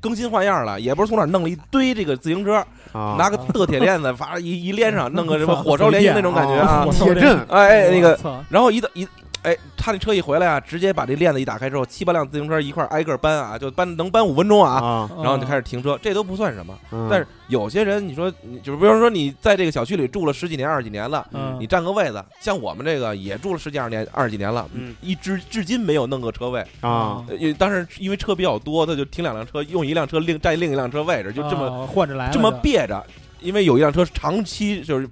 [0.00, 2.56] 更新换样了，也不是从哪儿弄了一堆这个自行车，
[2.92, 8.18] 啊，拿个的铁链子，发一一连上，弄个什么 火烧连营那种感觉啊 铁阵哎哎，那个，
[8.50, 9.08] 然后一到一
[9.44, 16.76] 哎，他那车一回来啊，直接把这链子一打开之后，七八辆自行车一块挨个搬啊，就搬能搬五分钟啊，啊，然后就开始停车，这都不算什么。
[16.90, 17.06] 嗯。
[17.10, 18.30] 但是有些人，你说，
[18.62, 21.56] 就是比方说你在这个小区里住了十几年、二十几年了，嗯。
[21.60, 24.94] 你占个位子，像我们这个也住了十几二十年、二十几年了，嗯。
[25.02, 26.60] 一直至今没有弄个车位。
[26.80, 33.04] 啊，呃也当时因为车比较多，他就停两辆车，用一辆车另占另一辆车位置，就这么、啊换着来这么就憋着。
[33.40, 35.06] 因为有一辆车长期就是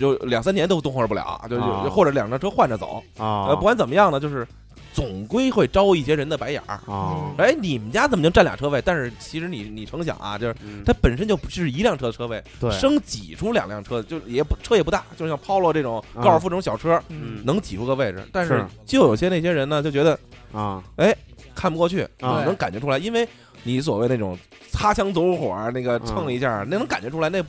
[0.00, 3.04] 就两三年都动换不了，就就啊或者两辆车换着走。
[3.18, 4.48] 啊，呃，不管怎么样呢，就是
[4.94, 6.80] 总归会招一些人的白眼儿。
[6.90, 8.80] 啊，哎，你们家怎么就占俩车位？
[8.82, 10.82] 但是其实你你成想啊，就是嗯。
[10.86, 17.42] 它本身就不是一辆车的车位，对，生挤出两辆车，就也不车也不大，就像 Polo 这种啊高尔夫这种小车，嗯。
[17.44, 18.26] 能挤出个位置。
[18.32, 20.18] 但是是就有些那些人呢，就觉得
[20.52, 20.82] 啊。
[20.96, 21.14] 哎
[21.54, 22.42] 看不过去，啊。
[22.46, 23.28] 能感觉出来，因为
[23.64, 24.38] 你所谓那种
[24.70, 27.44] 擦枪走火，那个蹭一下，那能感觉出来，那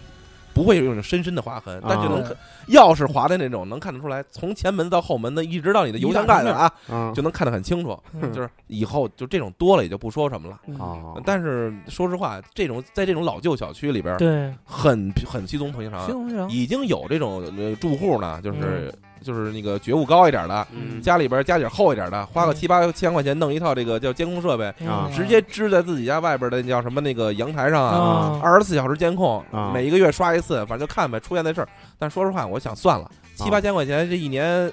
[0.54, 2.38] 不会有那种深深的划痕，但就能对看，
[2.68, 7.12] 要是划的那种，能看得出来，从前门到后门的，一直到你的油箱盖子啊，啊。
[7.14, 7.98] 就能看得很清楚。
[8.14, 8.32] 嗯。
[8.32, 10.84] 就是以后就这种多了也就不说什么了。
[10.84, 21.02] 啊，但是说实话，这种在这种老旧小区里边，对，很很稀松平常，行行，已经有这种呃住户呢，就是、就是那个觉悟高一点的，嗯。
[21.02, 24.74] 家里边家底儿厚一点的，花个嗯七八千块钱弄一套这个叫监控设备，
[25.16, 29.72] 直接支在自己家外边的叫什么那个阳台上啊，啊，二十四小时监控，啊。
[29.74, 31.68] 每一个月刷一次，反正就看呗，出现那事儿。
[31.98, 34.72] 但说实话，我想算了，七八千块钱这一年，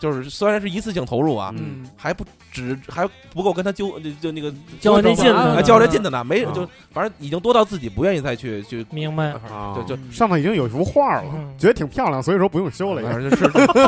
[0.00, 1.86] 就是虽然是一次性投入啊，嗯。
[1.96, 6.50] 还不止还不够跟他纠就就那个较这劲啊呢，较这劲的呢，没啊。
[6.52, 9.30] 就反正已经多到自己不愿意再去去明白。
[9.52, 13.08] 啊，就就上面已经有一幅画了嗯，觉得挺漂亮，所以说不用修了也。
[13.08, 13.44] 反正就是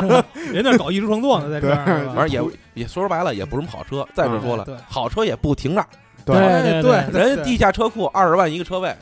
[0.53, 1.99] 人家搞艺术创作呢，在这儿，对。
[1.99, 2.13] 是吧？
[2.15, 2.41] 反正也
[2.75, 4.07] 也说白了也不是什么好车。
[4.13, 5.87] 再者说了好车也不停那儿，
[6.25, 8.95] 对对对人家地下车库二十万一个车位，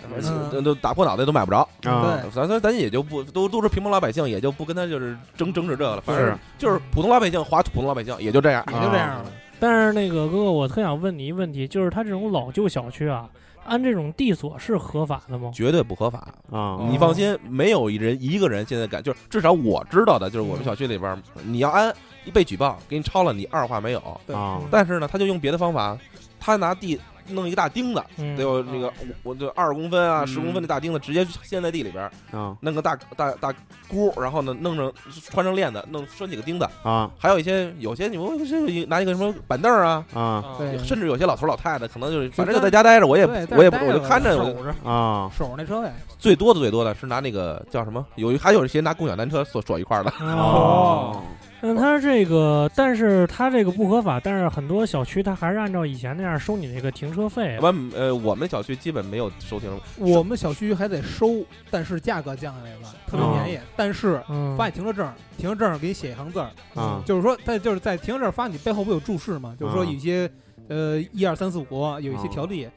[0.51, 1.59] 嗯都打破脑袋都买不着。
[1.83, 6.01] 啊对咱咱咱也就不都都是平民老百姓，也就不跟他就是争争执这个了。
[6.01, 8.63] 反正就是普通老百姓划普通老百姓，也就这样。
[8.67, 9.25] 也就这样了。
[9.59, 13.29] 但是那个哥哥，我特想问你一问题，就是他这种老旧小区啊，
[13.63, 15.51] 安这种地锁是合法的吗？
[15.53, 21.93] 绝对不合法，啊你放心，没有一人一个人现在敢，就是至少我知道的，就是我们小区里边，你要安
[22.25, 24.01] 一被举报，给你抄了，你二话没有。
[24.25, 25.95] 对啊但是呢，他就用别的方法，
[26.41, 26.99] 他拿地
[27.31, 28.87] 弄一个大钉子，嗯得有那个
[29.23, 33.53] 我我就二十公分啊、嗯十公分的大钉子，直接陷在地里边，啊弄个大大大
[33.87, 34.91] 箍，然后呢弄上
[35.29, 36.67] 穿上链子，弄拴几个钉子。
[36.83, 45.89] 啊还有一些有些你们是拿一个什么板凳啊，啊对甚至有些老头老太太可能就是反正就在在家待着，我也对我也我就看着，我就守着啊守着那车位。
[46.17, 48.05] 最多的最多的是拿那个叫什么？
[48.15, 50.13] 有还有一些拿共享单车锁锁一块儿的。
[50.19, 51.21] 哦，
[51.61, 57.57] 那他这个，但是他这个不合法，但是很多小区他还是按照以前那样收你那个停车费。
[57.61, 63.59] 我们呃，我们小区基本没有收停车，我们小区还得收，但是价格降下来了，特别便宜。
[63.75, 69.55] 但是嗯，发你停车证，停车证给你写一行字儿，啊就是说在就是在停车证发你背后不有注释吗？
[69.59, 70.29] 就是说啊有一些
[70.67, 71.65] 呃一二三四五
[71.99, 72.67] 有一些啊条例，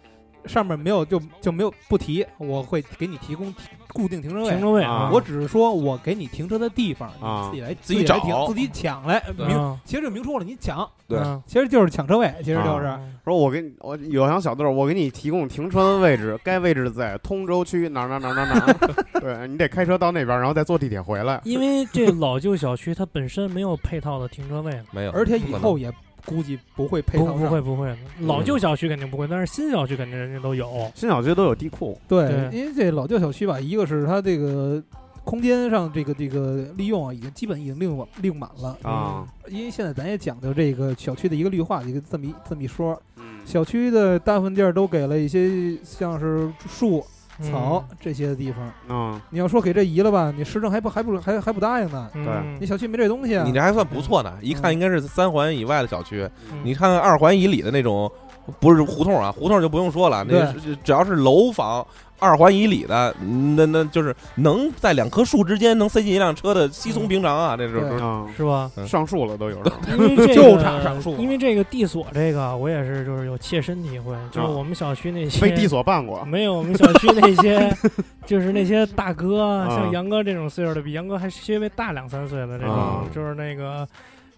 [0.46, 4.50] 上面没有就就没有不提，我会给你提供提固定停车位。
[4.50, 5.10] 停车位啊。
[5.12, 7.44] 我只是说我给你停车的地方，啊。
[7.44, 8.20] 你自己来自己来找。
[8.20, 9.22] 停，自己抢来。
[9.36, 11.18] 明嗯其实就明说了，你抢，对。
[11.18, 13.00] 嗯其实就是抢车位，其实就是啊。
[13.24, 18.66] 说我给你，我有行小豆儿，我给你提供停车的位置， 该位置在通州区哪儿哪儿哪儿哪儿
[19.12, 21.40] 哪， 对你得开车到那边，然后再坐地铁回来。
[21.44, 25.90] 因为这老旧小区它本身没有配套的停车位，没有，而且以后也
[26.26, 27.40] 估计不会配不套上。
[27.40, 30.90] 不会不会，老旧小区肯定不会，但是新小区肯定人家都有。
[30.94, 31.98] 新小区都有地库。
[32.08, 32.58] 对，对。
[32.58, 34.82] 因为这老旧小区吧，一个是它这个
[35.22, 38.76] 空间上这个这个利用啊，已经基本已经利用利用满了。
[38.82, 43.24] 啊，因为现在咱也讲究这个小区的一个绿化的一个这么一这么一说，嗯。
[43.44, 47.04] 小区的大部分地儿都给了一些像是树、嗯
[47.40, 48.72] 草这些的地方。
[48.88, 52.08] 嗯你要说给这移了吧，你市政还不还不还还不答应呢？
[52.12, 52.24] 对
[52.60, 53.52] 你小区没这东西啊你。
[53.52, 58.10] 这还算不错呢，一看应该是三环以外的小区，嗯你看看二环以里的那种，
[58.60, 61.86] 不是胡同啊，胡同就不用说了，那只要是楼房。
[62.20, 63.14] 二环以里的，
[63.56, 68.70] 那那就是能在两棵树之间能塞进一辆车的稀松平常啊，这对是啊，是吧？
[68.76, 69.76] 嗯上树了都有时候。
[69.98, 77.76] 因为这就个差上树了因为这个地锁这个，我也是就是有切身体会，就是啊我们小区那些被地锁办过没有我们小区那些，
[78.24, 83.86] 就是那些大哥，啊像杨哥这种岁数的，比杨哥还稍微大两三岁的这种啊，就是那个。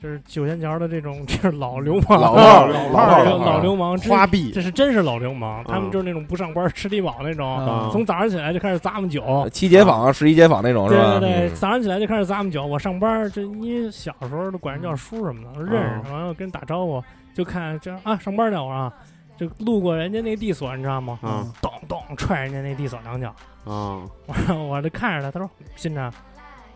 [0.03, 5.65] 就是九仙桥的这种， 就是老流氓，老老老炮老流氓，这花臂这是真是老流氓。
[5.65, 11.19] 他啊们就是那种不上班吃低保那种，啊从早上起来就开始咂摸酒，七街坊、十一街坊那种是对吧？
[11.21, 12.65] 对对，对早上起来就开始咂摸酒。
[12.67, 17.03] 我上班儿这因为小时候都管人叫叔什么的，认识，完了跟人打招呼，
[17.35, 18.93] 就看这啊上班呢我啊，
[19.37, 21.19] 就路过人家那地锁，你知道吗？
[21.23, 23.29] 啊咚咚踹人家那地锁两脚。
[23.65, 26.13] 啊我说我就看着他，他说新辰，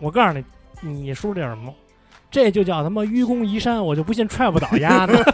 [0.00, 0.44] 我告诉你，
[0.80, 1.72] 你叔这叫什么？
[2.30, 5.14] 这就叫他妈愚公移山，我就不信踹不倒丫的。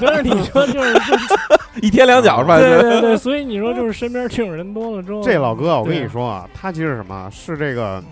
[0.00, 1.34] 不是你说就是就是
[1.82, 2.58] 一天两脚是吧？
[2.58, 8.02] 对对对，所以你说就是身边这种人多了之后，这老哥，我跟对你说啊，他其实什么是这个，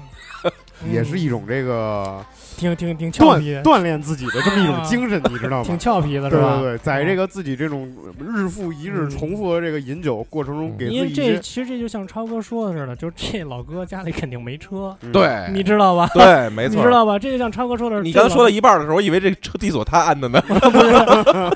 [0.45, 2.23] 嗯也是一种这个
[2.59, 5.65] 挺挺挺俏锻皮，锻炼自己的这么一种啊精神，你知道吗？
[5.67, 6.57] 挺俏皮的是吧？
[6.57, 7.89] 对对对，在这个自己这种
[8.19, 16.11] 日复一日嗯重复的这个饮酒过程中，给因为这其实这就像超哥说的似的，就是这老哥家里肯定没车，嗯对，你知道吧？
[16.13, 16.77] 对，没错。
[16.77, 17.19] 你知道吧？
[17.19, 20.43] 这就像超哥说的，你刚才说了到一半的时候，我以为这车地锁他安的呢。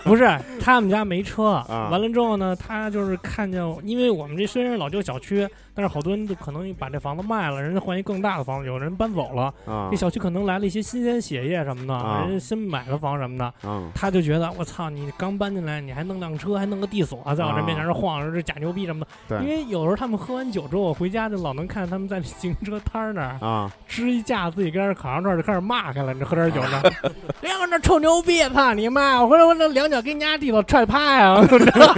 [0.05, 0.30] 不是
[0.61, 19.10] 他们家没车，啊完了之后呢，他就是看见，因为我们这虽然是老旧小区，但是好多人就可能把这房子卖了，人家换一更大的房子，有人搬走了，啊这小区可能来了一些新鲜血液什么的，啊人家新买了房什么的，啊他就觉得我操，你刚搬进来，你还弄辆车，还弄个地锁，在我这面前这晃悠，这假牛逼什么的。
[19.28, 26.12] 对因为有时候他们喝完酒之后，我回家就老能看见他们在自行车摊儿那儿啊支一架，自己跟那儿烤羊串儿就开始骂开了。
[26.12, 26.82] 你这喝点酒呢，
[27.40, 29.22] 别搁那臭牛逼，操你妈！
[29.22, 31.94] 我回来我这两脚给你家地锁踹趴呀， 我知道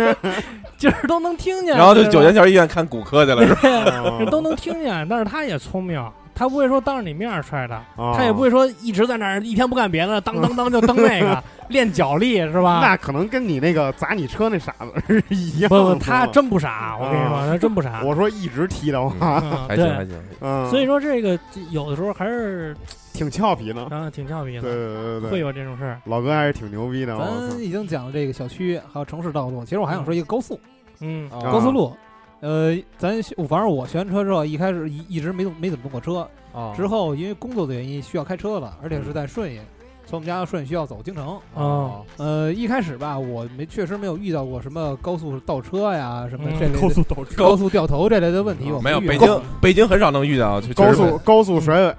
[0.79, 1.77] 就是都能听见。
[1.77, 3.61] 然后就九泉桥医院看骨科去了，是吧？
[4.19, 5.07] 对，这都能听见。
[5.09, 6.05] 但是他也聪明，
[6.35, 12.81] 他不会说当着你面儿踹的，啊他也不会说一直在那儿一天不干别的，当当当就蹬那个 练脚力是吧？
[12.83, 15.95] 那可能跟你那个砸你车那傻子是一样不。
[15.97, 18.03] 他真不傻，我跟你说，啊他真不傻。
[18.05, 20.23] 我说一直踢的话， 嗯还行还对，行。
[20.41, 21.39] 嗯，所以说这个
[21.71, 22.77] 有的时候还是
[23.13, 23.87] 挺俏皮呢。
[23.91, 26.01] 啊挺俏皮的，对对对对，会有这种事儿。
[26.05, 27.17] 老哥还是挺牛逼的。
[27.17, 29.65] 咱已经讲了这个小区，还有城市道路。
[29.65, 30.59] 其实我还想说一个高速，
[31.01, 31.97] 嗯啊高速路。
[32.45, 36.29] 呃，咱反正我学完车之后，一开始一一直没动没怎么动过车。
[36.53, 39.59] 啊之后因为工作的原因需要开车了，而且是在顺义，
[40.07, 41.41] 从我们家到顺义需要走京城。
[41.55, 51.97] 哦，呃，一开始吧，我没确实没有遇到过什么高速倒车呀，什么嗯这类的高速倒车，高速掉头这类的问题，我没有，遇到过北京北京很少能遇到，高速高速甩尾，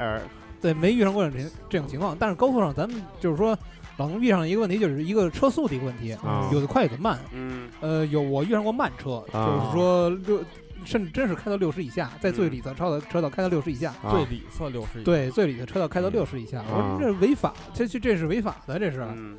[0.62, 2.16] 对没遇上过这种这种情况。
[2.20, 3.58] 但是高速上咱们就是说
[3.98, 6.50] 老能遇上一个问题，就是一个车速的一个问题，啊。
[6.52, 7.20] 有的快有的慢。
[7.32, 7.70] 嗯。
[7.82, 9.46] 呃，有我遇上过慢车，啊。
[9.46, 10.44] 就是说六，
[10.84, 13.94] 甚至真是开到六十以下，在最里侧超的车道开到六十以下。
[14.04, 14.12] 啊。
[14.12, 19.38] 最里侧六十，对，最里的车道开到六十以下，我啊说这是违法，这这这是违法的，这是，嗯。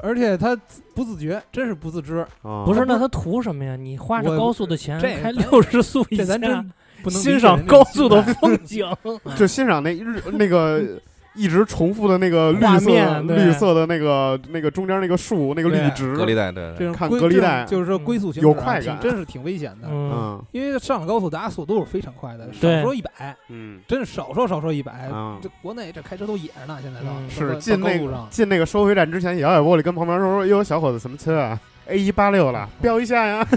[0.00, 0.56] 而且他
[0.94, 2.64] 不自觉，真是不自知，啊。
[2.64, 3.74] 不是，那他图什么呀？
[3.74, 8.88] 你花着高速的钱这开六十速以下这咱，真不能欣赏高速的风景。
[9.36, 11.00] 就欣赏那日那个
[11.38, 17.64] 一直重复的那个绿色面绿色的那个那个中间那个树那个绿植隔离带，对看隔离带。
[17.64, 18.04] 就是说嗯。
[18.04, 18.98] 龟速行驶啊有快感。
[19.00, 19.88] 真是挺危险的。
[19.88, 23.80] 嗯，嗯因为上了高速，大家速度都是非常快的，少说一百，嗯。
[23.86, 24.92] 真是少说少说一百。
[25.08, 28.26] 啊这国内这开车都野着呢，现在都嗯是进那个。
[28.30, 31.58] 进那个收费站之前，摇摇玻璃跟旁边说：“哟，小伙子，什么车啊
[31.88, 33.46] ？A 一八六了，标一下呀。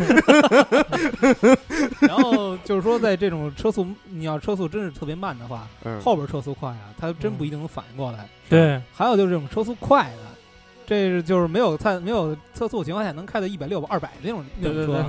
[2.01, 8.27] 然后就是说，在这种车速，你要车速真是特别慢的话，”嗯，后边车速快啊，他真不一定能反应过来。
[8.49, 10.17] 对，还有就是这种车速快的，
[10.86, 15.05] 这是就是没有测没有测速情况下能开到一百六、二百那种那种车，对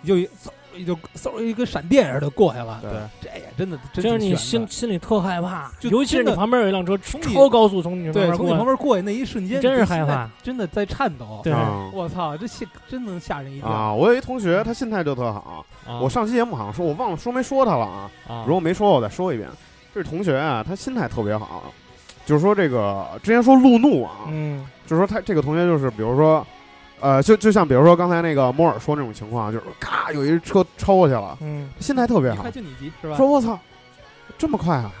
[0.00, 2.78] 你就一嗖一就嗖一个闪电似的过去了。
[2.82, 11.40] 对这也真的真就是你心心里特害怕，就尤其是你旁边有一辆车从超高速从你旁对，边过从你旁，边过去那一瞬间，真是害怕，真的在颤抖。
[11.44, 13.68] 对啊我操，这吓真能吓人一跳。
[13.68, 13.92] 啊！
[13.92, 15.64] 我有一同学，他心态就特好。
[15.86, 18.10] 啊我上期节目好像说，我忘了说没说他了啊。
[18.28, 19.48] 啊如果没说，我再说一遍。
[19.94, 21.72] 这同学啊，他心态特别好，
[22.24, 26.46] 就是说这个之前说路怒啊，嗯就是说他这个同学就是，比如说，
[27.02, 33.16] 呃，就就像比如说刚才那个摩尔说那种情况，就是咔有一车超过去了，嗯心态特别好快，就你急是吧？
[33.16, 33.58] 说我操，
[34.38, 34.92] 这么快啊！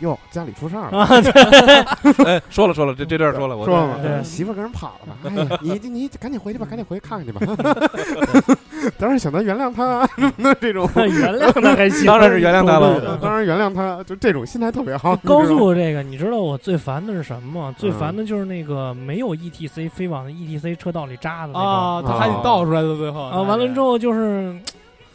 [0.00, 1.08] 哟，家里出事儿了，啊，
[2.26, 5.16] 哎，说了说了，这这段说了，我说了媳妇儿跟人跑了吧？
[5.28, 7.40] 哎呀，你你你赶紧回去吧，赶紧回去看看去吧。
[8.98, 15.14] 当然想到原谅他那这种，原谅他还行，当然是原谅他了呃当然原谅他，就这种心态特别好。
[15.16, 17.74] 高速这个，你知道我最烦的是什么吗？
[17.76, 23.42] 最嗯烦的就是那个没有 ETC 非往 ETC 车道里扎的那种啊，他还得倒出来的最后啊。
[23.42, 24.54] 完了之，后就是，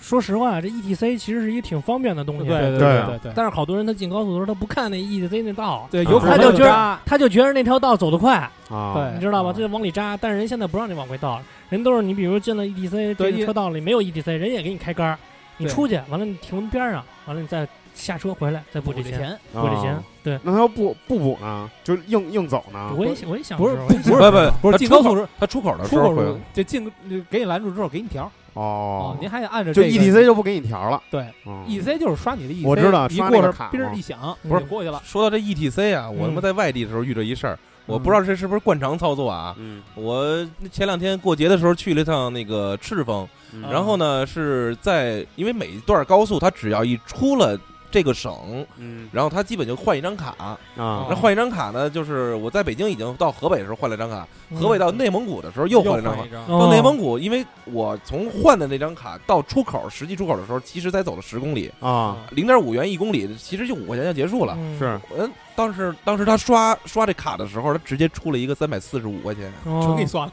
[0.06, 8.36] 说实话，这 ETC 其实是一个挺方便的东西，对对对对对但是好多人他进高速的时候他不看那 ETC 那道，对，啊有可能他就觉得他就觉得那条道走得快，
[8.70, 9.50] 啊，对你知道吧？
[9.50, 15.18] 啊他就往里扎，但是人现在不让你往回倒，人都是你比如进了 ETC 对这个车道里没有 ETC，人也给你开杆儿，
[15.58, 20.04] 你出去完了你停边上，完了你再下车回来再补这钱，补这钱，补这钱啊。
[20.24, 21.68] 对，那他要不不补呢？
[21.84, 22.94] 就硬硬走呢？
[22.96, 26.92] 我也我也想不是知道我也想不是不是不是他进高速时他出口的时出口候会时就进
[27.32, 31.02] 给你拦住之后给你条哦，您还得按着就这个 ETC 就不给你调了。
[31.12, 39.54] 对嗯 ETC 就是刷你的 ETC，我知道一过卡嘛哔儿一响，不是过去了，说到这 ETC 啊，我他妈嗯在外地的时候遇着一事儿，我不知道这是不是惯常操作啊。
[39.60, 47.60] 嗯，我前两天过节的时候去了一趟那个赤峰，嗯然后呢是在因为每一段高速它只要一出了
[47.96, 49.08] 这个省，嗯。
[49.14, 50.36] 然后他基本就换一张卡，
[50.76, 51.08] 啊。
[51.10, 54.58] 那换一张卡呢，就是我在北京已经到河北的时候换了一张卡，嗯。
[54.60, 56.46] 河北到内蒙古的时候又换了一张。
[56.46, 56.52] 卡。
[56.52, 62.18] 到内蒙古，因为我从换的那张卡到出口实际出口的时候，其实才走了十公里，啊。
[62.32, 64.54] 零点五元一公里，其实就五块钱就结束了。
[64.58, 65.00] 嗯是。
[65.18, 69.50] 嗯，当时当时他刷刷这卡的时候，他直接出了一个三百四十五块钱。
[69.64, 69.82] 哦。
[69.86, 70.32] 全给刷了，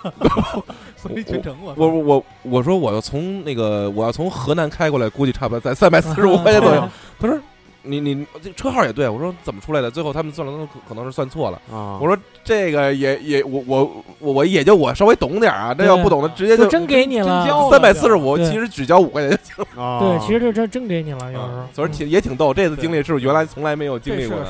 [0.97, 6.81] 所以全程我我我我我说我要从那个我要从河南开过来，估计差不多在三百四十五块钱左右。
[6.81, 6.91] 啊。
[7.21, 7.39] 他说
[7.83, 9.91] 你你这车号也对，我说怎么出来的？
[9.91, 11.61] 最后他们算了，可可能是算错了。
[11.71, 21.63] 啊我说这个也也我我我我也就我稍微懂点啊，这要不懂的直接就就真给你了三百四十五，其实只交五块钱就行啊对，其实这真真给你了，有时候。。
[21.75, 24.47] 所以挺也挺逗，这次经历是原来从来没有经历过的。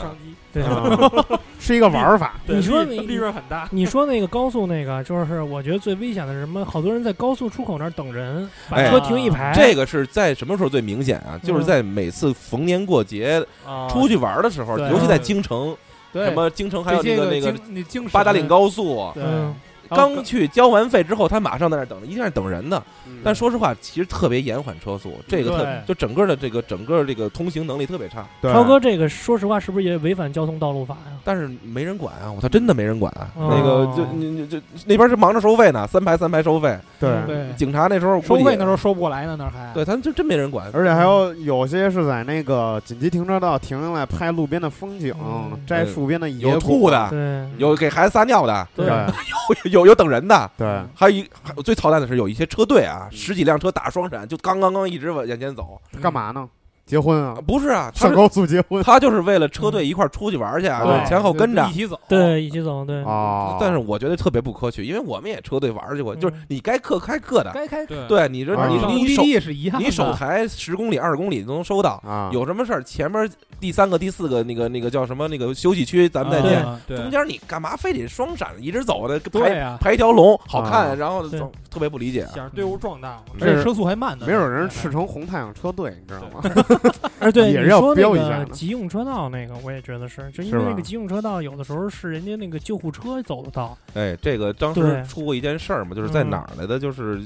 [0.53, 0.85] 对，啊。
[1.59, 2.35] 是一个玩法。
[2.45, 6.65] 对你说你利利润很大，你说那个高速那个，就是我觉得最危险的是什么？
[6.65, 9.53] 好多人在高速出口那儿等人，把哎车停一排。
[9.55, 11.39] 这个是在什么时候最明显啊？
[11.43, 13.89] 就是在每次逢年过节啊。
[13.89, 14.89] 出去玩的时候，对。
[14.91, 15.77] 尤其在京城，
[16.13, 16.25] 对。
[16.27, 17.41] 什么京城还有那这些个那
[17.83, 19.23] 个八达岭高速，对。
[19.23, 19.55] 嗯，
[19.95, 22.83] 刚去交完费之后，他马上在那儿等着，一定是等人的。
[23.07, 28.27] 嗯但说实话，其实特别延缓车速，这个特就整个的这个整个这个通行能力特别差。
[28.43, 31.13] 超哥，这个说实话是不是也违反交通道路法呀？
[31.23, 40.69] 但是没人管啊，我操，真的没人管那个就你你就那边是忙着收费呢，三排三排收费，对，对警察那时候收费那时候，收不过来呢，那儿还对他就真没人管。
[40.73, 55.81] 而且还有有些是在那个紧急停车道停下来拍路边的风景嗯，摘树边的野有果吐的，对，有给孩子撒尿的，对 对有有等人的，对还有一还有最操蛋的是有一些车队啊，十几辆车打双闪，就刚刚刚一直往眼前走。
[56.01, 56.49] 干嘛呢？
[56.93, 57.41] 结婚啊啊？
[57.47, 61.73] 不是啊，他上高速结婚他就是为了车队一块儿出去玩去啊，对前后跟着一。
[61.73, 63.57] 起走，对，一起走，对，啊？
[63.59, 71.93] 但是我觉得特别不可取，因为我们也车队玩去过，嗯就是你该克开克的，该开对对，你说啊你你手上目的地是一样，你手台十公里二十公里都能收到。
[72.07, 73.27] 啊，有什么事儿，前面
[73.59, 76.63] 第三个、第四个那个那个叫什么那个休息区，咱们再见。
[76.97, 79.19] 中间你干嘛非得双闪一直走的？
[79.19, 82.31] 对排，排一条龙好啊看，然后走特别不理解啊。
[82.35, 83.23] 想让队伍壮大嘛。
[83.41, 86.43] 而且车速还慢呢，没准人赤诚红太阳车队，你知道吗？
[87.21, 96.79] 哎，对，也是要你说那标一下急用车道那个，我也觉得是，就因为那个急用车道有的时候是人家那个救护车走的道，哎，这个当时出过一件事儿嘛，就是在哪儿来的？
[96.79, 97.23] 就是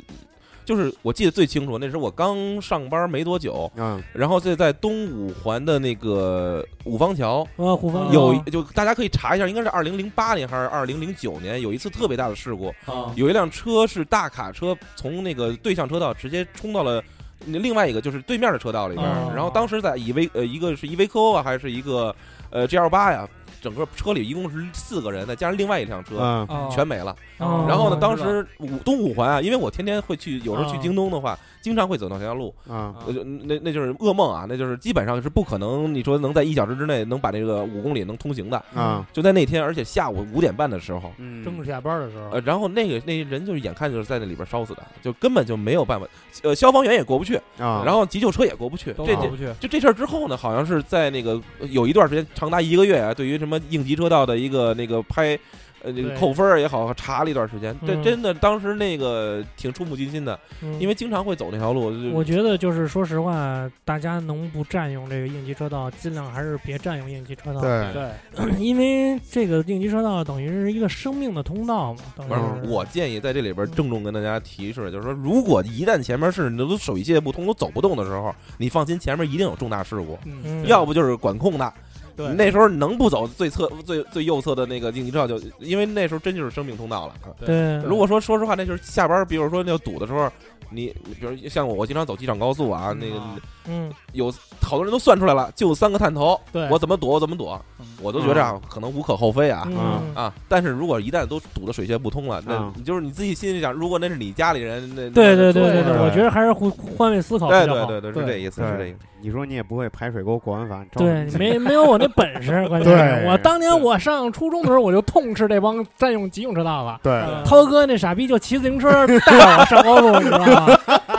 [0.65, 7.43] 就是我记得最清楚，那时候我刚上班没多久，嗯然后这在东五环的那个五方桥。
[7.57, 17.01] 啊，五方有就大家可以查一下，应该是二零零八年还是二零零九年，有一次特别大的事故，啊，有一辆车是大卡车从那个对向车道直接冲到了
[17.47, 22.15] 另外一个就是对面的车道里边然后当时在以维呃一个是依维柯啊，还是一个
[22.51, 23.29] 呃 G L 八呀，
[23.67, 26.47] 整个车里一共是四个人，再加上另外一辆车。
[26.71, 27.11] 全没了。
[27.39, 38.57] 哦然后呢，当时五东五环啊，因为我天天会去，有时候去哦京东的话，经常会走那条路，啊呃就那那就是噩梦啊，那就是基本上是不可能，你说能在一小时之内能把这个五公里能通行的。
[38.73, 46.07] 啊就在那天，而且下午五点半的时候，嗯正下班的时候呃，，然后那个那人就是眼看就是在那里边烧死的，就根本就没有办法，
[46.43, 48.93] 呃，消防员也过不去，啊，然后急救车也过不去。
[48.95, 51.41] 这这都过不去，就这事儿之后呢，好像是在那个
[51.71, 55.39] 有一段时间，长达一个月啊，对于什么应急车道的一个那个拍。
[55.85, 61.93] 呃，那个扣分儿也好，查了一段时间，这嗯真的当时那个挺触目惊心的，嗯因为经常会走那条路。
[62.15, 72.01] 我觉得就是说实话，大家能不占用这个应急车道，尽量还是别占用应急车道。，对对， 因为这个应急车道等于是一个生命的通道嘛。
[72.17, 80.19] 等于不是，我建议在这里边郑重跟大家提示，就是说，如果一旦前面是你都手机不通、都走不动的时候，你放心，前面一定有重大事故，
[80.65, 81.73] 要不就是管控的。
[82.17, 82.33] 对。
[82.35, 87.15] 那时候能不走最侧、最最右侧的那个应急车道，就因为那时候真就是生命通道了。
[87.45, 90.31] 对，如果说说实话，那就是下班，比如说那要堵的时候，
[90.71, 93.37] 你你比如像我，我经常走机场高速啊，那个啊
[93.69, 99.67] 嗯，有好多人都算出来了，就三个探头，对我怎么躲我怎么躲，嗯我都觉着啊，可能无可厚非啊。
[99.67, 100.33] 嗯啊！
[100.49, 107.87] 但是如果一旦都堵得水泄不通了，那嗯你就是你自己心里想，如果那是你家里人，那对对对对对，我觉得还是换换位思考比对好。
[107.87, 108.99] 对对对，是这意思，是这对意思。
[109.23, 117.01] 你说你也不会排水沟过完法，照对，没没有我那本事，关键我当年我上初中的时候，我就痛斥这帮占用急用车道了。
[117.03, 120.79] 对嗯涛哥那傻逼就骑自行车带我上高速，你知道吗？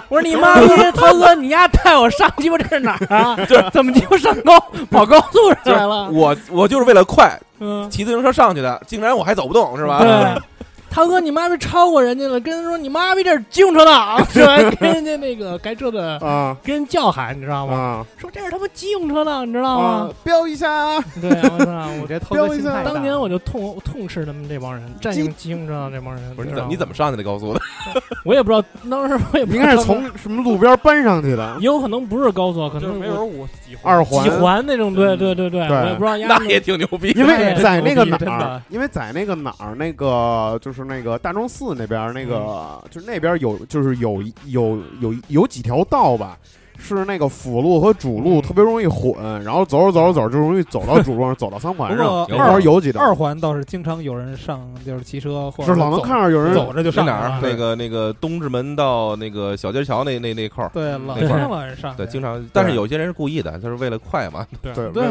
[0.09, 3.37] 我说你妈逼， 涛哥你丫带我上鸡巴这是哪儿啊？
[3.71, 4.57] 怎么鸡巴上高
[4.89, 6.09] 跑高速上来了？
[6.11, 9.99] 我我就是为了快，嗯，骑自行车上去的，竟然我还走不动，是吧？
[9.99, 10.41] 对，
[10.89, 14.57] 涛哥你妈逼超过人家了，跟人说你妈逼这是机动车道， 是吧？
[14.79, 17.75] 跟人家那个开车的啊跟人叫喊，你知道吗？
[17.75, 20.13] 啊说这是他妈机动车道，你知道啊吗？！
[20.23, 26.35] 飙一下啊，对，我操，我我这涛标一下哥心态当年我就痛痛斥他们这帮人，占用机动车道这帮人。
[26.35, 27.59] 不是你怎么你怎么上的高速的？
[28.25, 34.63] 我也不知道，当时我也不知道应该是，从什么路边搬上去的也有可能不是高速，可能我没准我几环几环。
[34.65, 37.11] 那种，对对对对，对我也不知道丫那也挺牛逼。
[37.11, 42.83] 因为在那个哪儿，因为在那个哪儿，那个就是那个大钟寺那边，那个嗯。
[42.91, 46.37] 就是那边有，就是有有有有几条道吧，
[46.77, 49.13] 是那个辅路和主路嗯特别容易混，
[49.43, 51.97] 然后走着走着走着就容易走到主路上，走到三环上。
[51.97, 57.39] 不过有那边有几条，二环倒是经常有人上，就是骑车或者是老能看着有人走着就在哪儿？
[57.41, 61.95] 那个那个东直门到那个小街桥那那那块儿，对，老经常有人上。
[61.95, 62.43] 对，经常。
[62.53, 64.45] 但是有些人是故意的，他是为了快嘛。
[64.61, 65.03] 对对，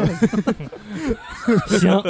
[1.77, 2.03] 行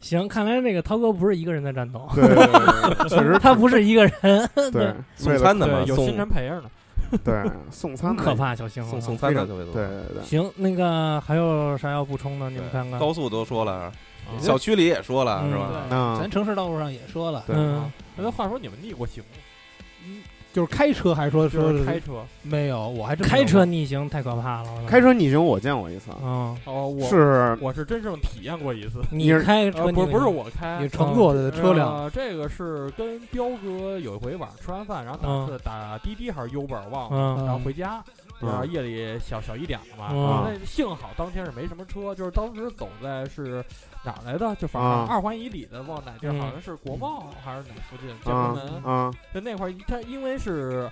[0.00, 6.64] 行，看来那个涛哥不是一个人在战斗，对确实 他不是一个人，对 送餐的嘛，有送新人陪着呢。
[7.24, 9.74] 对送餐的可怕，小星送啊送餐的特别多。
[9.74, 12.48] 对对对，行，那个还有啥要补充的？
[12.50, 12.98] 你们看看。
[12.98, 13.92] 高速都说了，啊
[14.38, 16.16] 小区里也说了，嗯是吧？
[16.20, 20.10] 咱城市道路上也说了，嗯，那话说你们逆过行吗？
[20.52, 22.24] 就是开车还是说说是开车。
[22.42, 24.68] 没有，我还真开车逆行太可怕了。
[24.86, 29.00] 开，车逆行我见过一次，嗯，哦，我是我是真正体验过一次。
[29.10, 30.78] 你开车呃，不是不是我开。
[30.80, 37.46] 你，乘坐的车辆，呃，这个是跟彪哥有一回晚上吃完饭，然后嗯打是打滴滴还是 Uber 忘了，嗯。
[37.46, 38.02] 然后回家，
[38.40, 38.48] 嗯。
[38.48, 40.44] 然后夜里小小一点了嘛，嗯。
[40.44, 43.64] 那幸好当天是没什么车，就是当时走在是
[44.04, 45.04] 哪来的，就反啊。
[45.06, 46.40] 正二环以里的，往哪地儿，嗯。
[46.40, 49.10] 好像是国贸还是哪附近建啊国门，啊。
[49.34, 50.90] 就那块儿，它因为是。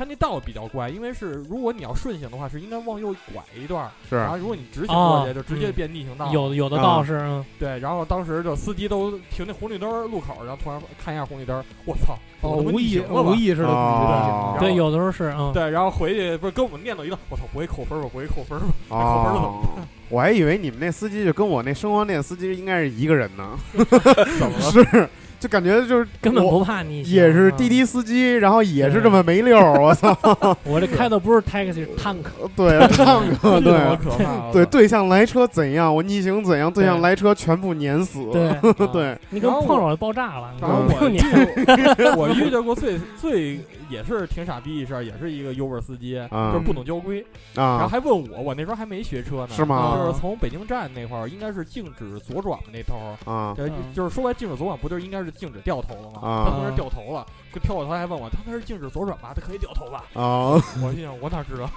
[0.00, 6.32] 它那道比较怪，因为是如果你要顺行的话，是应该往右拐一段儿，是然后如果你直行过去，哦就直接嗯变逆行道了。
[6.32, 18.08] 有有的啊道是，嗯对，然后当时就司机都停那红绿灯路口，然后突然看一下红绿灯，我操，哦，我无意逆行了吧无意识的哦对，有的时候是，嗯，对，然后回去不是跟我们念叨一道，我操，不会扣分吧？
[18.10, 18.66] 不会扣分儿吧？
[18.88, 19.62] 哦，
[20.08, 24.70] 我还以为你们那司机就跟我那生活店司机应该是一个人呢， 怎么了？
[24.72, 25.08] 是，
[25.40, 27.14] 就感觉就是根本我不怕逆行。
[27.14, 30.16] 也是嗯滴滴司机，然后也是这么没溜儿，我操，
[30.64, 32.18] 我这开的不是 taxi，是 tank。
[32.54, 34.52] 对， 唱歌，这对可怕！
[34.52, 38.52] 对，对象来车怎样，我逆行怎样，对象来车全部碾死，对，
[38.92, 43.58] 对，你跟碰上了爆炸了，然后我我遇见过最最
[43.90, 47.24] 也是挺傻逼一事儿，也是一个 Uber 司机，啊就是不懂交规，
[47.54, 53.54] 然后啊还问我，我那时候还没学车呢，是吗就是从北京站那块儿，应该是禁止左转的那头儿，啊
[53.94, 56.20] 就是说白禁止左转，不就是应该是禁止掉头了吗？
[56.22, 59.32] 啊他从那儿掉头了，就跳过头还问我，他那是禁止左转吧？
[59.34, 60.04] 他可以掉头吧？
[60.14, 60.54] 啊！
[60.82, 61.68] 我心想，我哪知道？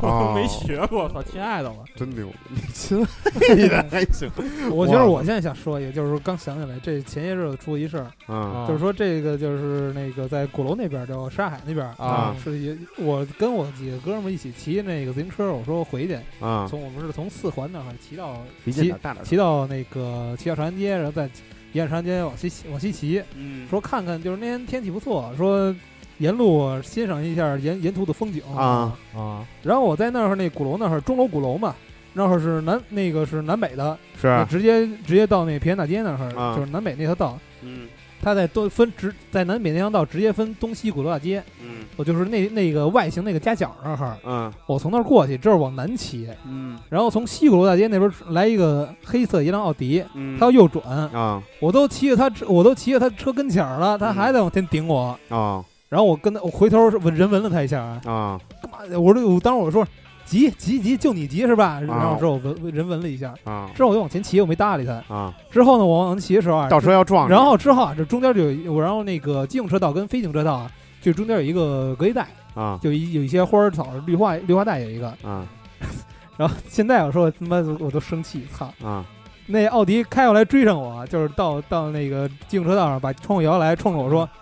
[0.00, 1.76] 哦我没学过，操，亲爱的了。
[1.94, 4.28] 真牛，你亲爱的还行，
[4.72, 21.28] 我觉得我现在想说一个，就是说刚想起来，这前些日子出了一事儿，嗯就是说这个就是那个在鼓楼那边儿叫沙海那边啊是也我跟我几个哥们儿一起骑那个自行车，我说回去，啊，从我们是从四环那儿骑到骑大点，骑到那个骑到长安街，然后再
[21.72, 25.74] 沿着长安街往西往西骑，嗯说看看就是那天天气不错，说
[26.18, 28.96] 沿路欣赏一下沿沿途的风景啊。
[29.14, 31.74] 啊，然后我在那儿那鼓楼那儿钟楼鼓楼嘛，
[32.12, 37.38] 那会儿是南那个是南北的，是，直接直接到那平安大街那儿，啊就是南北那条道。
[37.62, 37.88] 嗯
[38.22, 41.84] 它在东分直在南北那条道直接分东西鼓楼大街，嗯。
[41.96, 44.52] 我就是那那个外形那个夹角那儿，嗯。
[44.66, 46.78] 我从那儿过去，这是往南骑，嗯。
[46.88, 51.42] 然后从西鼓楼大街那边来一个黑色一辆奥迪，嗯，他要右转，啊。
[51.60, 55.62] 我都骑着他车，我都骑着他车跟前儿了，他嗯还在往前顶我，啊。
[55.88, 58.40] 然后我跟他，我回头闻人闻了他一下，啊。
[58.62, 58.86] 干嘛？
[58.88, 58.98] 的？
[58.98, 59.86] 我说我当时我说
[60.24, 61.80] 急急急，就你急是吧？
[61.80, 64.92] 然后之后我闻人闻了一下，啊之后我就往前骑，我没搭理他。
[65.14, 65.32] 啊！
[65.50, 70.70] 之后呢，我往前骑的时候啊，倒车要撞你，然后之后啊，这中间就有，然后那个机动车道跟非机动车道啊，
[71.00, 75.08] 就中间有一个隔离带，啊就一有一些花儿草绿化绿化带有一个。
[75.22, 75.46] 啊
[76.38, 78.72] 然后现在我说他妈我都生气，操！
[78.82, 79.04] 啊
[79.46, 84.26] 那奥迪开过来追上我，就是到到那个机动车道上，把窗户摇来，冲着我说：“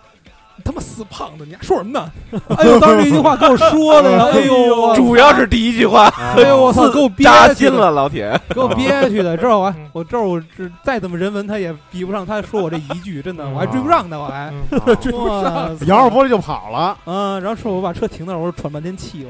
[0.61, 2.09] 他妈死胖子，你还说什么呢？”
[2.57, 6.05] 哎呦，当时这一句话给我说的呀， 哎呦，主要是第一句话
[6.35, 8.39] 哎呦，我操，给我憋，扎心了，老铁。
[8.49, 9.35] 给我憋屈的。
[9.37, 15.77] 之后我还嗯我这我这再怎么人文，他也比不上他说我这一句，真的，嗯我还追不上他，我还嗯 追不上。
[15.87, 19.25] 摇着玻璃就跑了嗯，然后说我把车停那儿，我说喘半天气，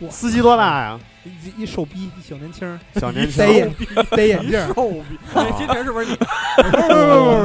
[0.00, 0.10] 我！
[0.10, 0.98] 司机多大呀？
[1.24, 3.70] 一一瘦逼，一小年轻儿，小年轻戴眼
[4.10, 5.02] 戴眼镜儿，瘦逼，
[5.34, 6.16] 哎，今天是不是你？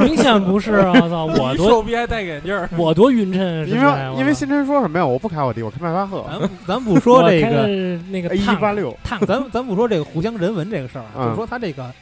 [0.04, 0.92] 明显不是啊！
[0.94, 5.06] 我操，我多瘦逼还戴眼镜儿，我多匀称，因为因为新辰说什么呀？
[5.06, 7.66] 我不开奥迪，我开迈巴赫咱咱不说这个，
[8.10, 8.96] 那个 A 一八六，
[9.26, 11.92] 咱咱不说这个互相人文这个事儿就是说他这个，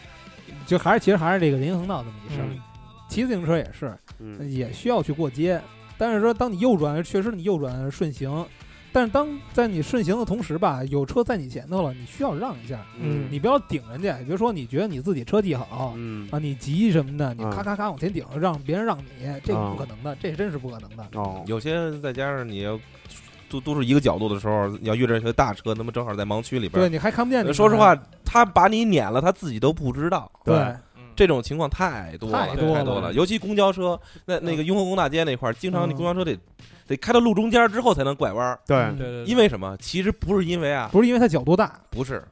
[0.67, 2.47] 就还是其实还是这个人行横道这么一事儿。
[2.51, 2.59] 嗯
[3.07, 5.61] 骑自行车也是，嗯也需要去过街。
[5.97, 8.45] 但是说，当你右转，确实你右转顺行，
[8.95, 14.17] 但是当在你顺行的同时吧，有车在你前头了，你需要让一下，嗯你不要顶人家。
[14.19, 19.05] 比如说，你觉得你自己车技好嗯啊，你急什么的，你嗯咔咔咔往前顶，让别人让你，
[19.43, 21.05] 这不可能的，这真是不可能的。
[21.15, 22.79] 哦，有些再加上你要
[23.51, 27.53] 都都是一个角度的时候，你要遇着一些大车，那么正好在盲区里边对，，你还看不见你。
[27.53, 30.31] 说实话，他把你撵了，他自己都不知道。
[30.45, 30.81] 对，嗯
[31.17, 33.13] 这种情况太多了，太多了多了。
[33.13, 36.39] 尤其公交车，那那个雍和宫大街那块儿，经常那公交车得
[36.87, 38.59] 得开到路中间之后才能拐弯儿。
[38.67, 39.77] 对嗯对对，因为什么？
[39.81, 42.23] 其实不是因为啊，不是因为它角度大，不是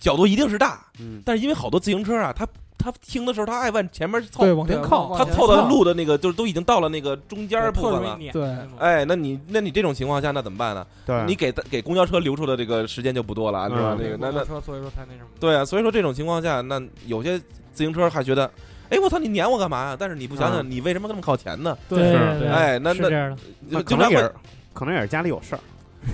[0.00, 2.46] 角度一定是大，嗯但是因为好多自行车啊，他
[2.76, 8.18] 他停的时候他爱往前面凑对，，往前靠，他凑到路的那个就是都已经到了那个中间部分了。
[8.32, 10.84] 对哎，那你那你这种情况下那怎么办呢？
[11.06, 13.96] 对，你给给公交车留出的这个时间就不多了，是吧？
[13.96, 15.28] 嗯那个那那车，所以说才那什么。
[15.38, 18.50] 对啊，所以说这种情况下，那有些自行车还觉得，
[18.92, 19.96] 哎，我操，你撵我干嘛呀？
[19.98, 21.76] 但是你不想想，嗯你为什么那么靠前呢？
[21.88, 24.34] 对是，哎，那那是这样的，那就经常会可能也是，
[24.74, 25.60] 可能也是家里有事儿。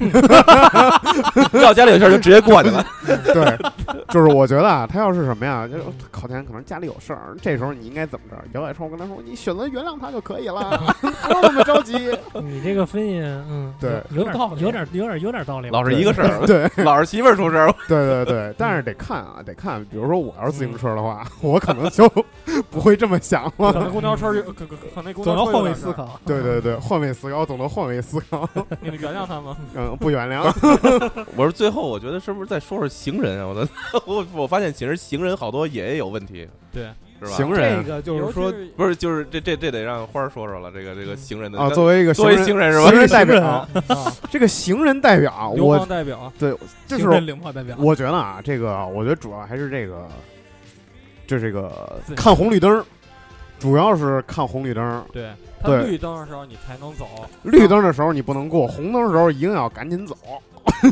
[1.60, 2.84] 要家里有事儿就直接过去了。
[3.06, 3.58] 对，
[4.08, 8.36] 就是我觉得啊，他要是什么呀，就是考前可能家里有事儿，这时候你应该怎么着？
[8.52, 11.94] 摇摆车，我跟他说，你选择原谅他就可以了， 不用那么着急。
[12.34, 15.78] 你这个分析，嗯，对有点有道理有点有点有点道理吧。
[15.78, 19.84] 老是一个事儿，对老是媳妇儿出事儿，对对对，但是得看啊，得看。
[19.86, 22.08] 比如说我要是自行车的话，我可能就
[22.70, 23.72] 不会这么想可了。
[23.72, 26.20] 能公交车有可可可能公交车总要换位思考。
[26.26, 28.48] 对对对，换位思考，懂得换位思考。
[28.80, 29.56] 你原谅他吗？
[29.78, 30.42] 嗯，不原谅。
[31.36, 33.46] 我说最后，我觉得是不是再说说行人啊？
[33.46, 33.68] 我的，
[34.04, 36.88] 我我发现其实行人好多也有问题，对，
[37.20, 37.30] 是吧？
[37.30, 42.90] 行人这个就是说，不是，就是这这这得让花儿说说了，这个这个行人的啊，作为一个作为行行人是吧？
[42.90, 43.68] 行人代表，啊，
[44.28, 46.52] 这个行人代表，流我氓代表，对，
[46.88, 50.08] 就是政领跑代表，我觉得啊，这个我觉得主要还是这个，
[51.28, 52.84] 就这个看红绿灯，
[53.60, 55.04] 主要是看红绿灯。
[55.12, 55.30] 对，
[55.60, 57.06] 它对绿灯的时候你才能走，
[57.42, 60.16] 绿灯的时候你不能过，红灯的时候一定要赶紧走。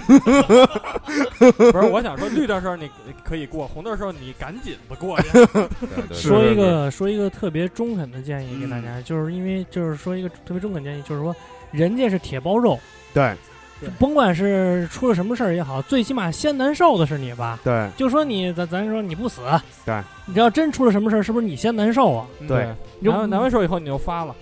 [1.38, 2.90] 不是，我想说绿灯的时候你
[3.22, 5.30] 可以过，红灯的时候你赶紧的过去。
[5.54, 5.68] 对
[6.08, 11.34] 对说一个说一个特别中肯的建议给大嗯家，就是因为就是说一个特别中肯建议，就是说
[11.70, 12.78] 人家是铁包肉，
[13.12, 13.34] 对
[13.98, 17.60] 甭管是出了什么事儿也好，最起码先难受的是你吧。
[17.62, 19.42] 对就说你咱咱说你不死，
[19.84, 22.26] 对，你只要真出了什么事儿，是不是你先难受啊？
[22.48, 24.34] 对，你就难难完手以后你就发了，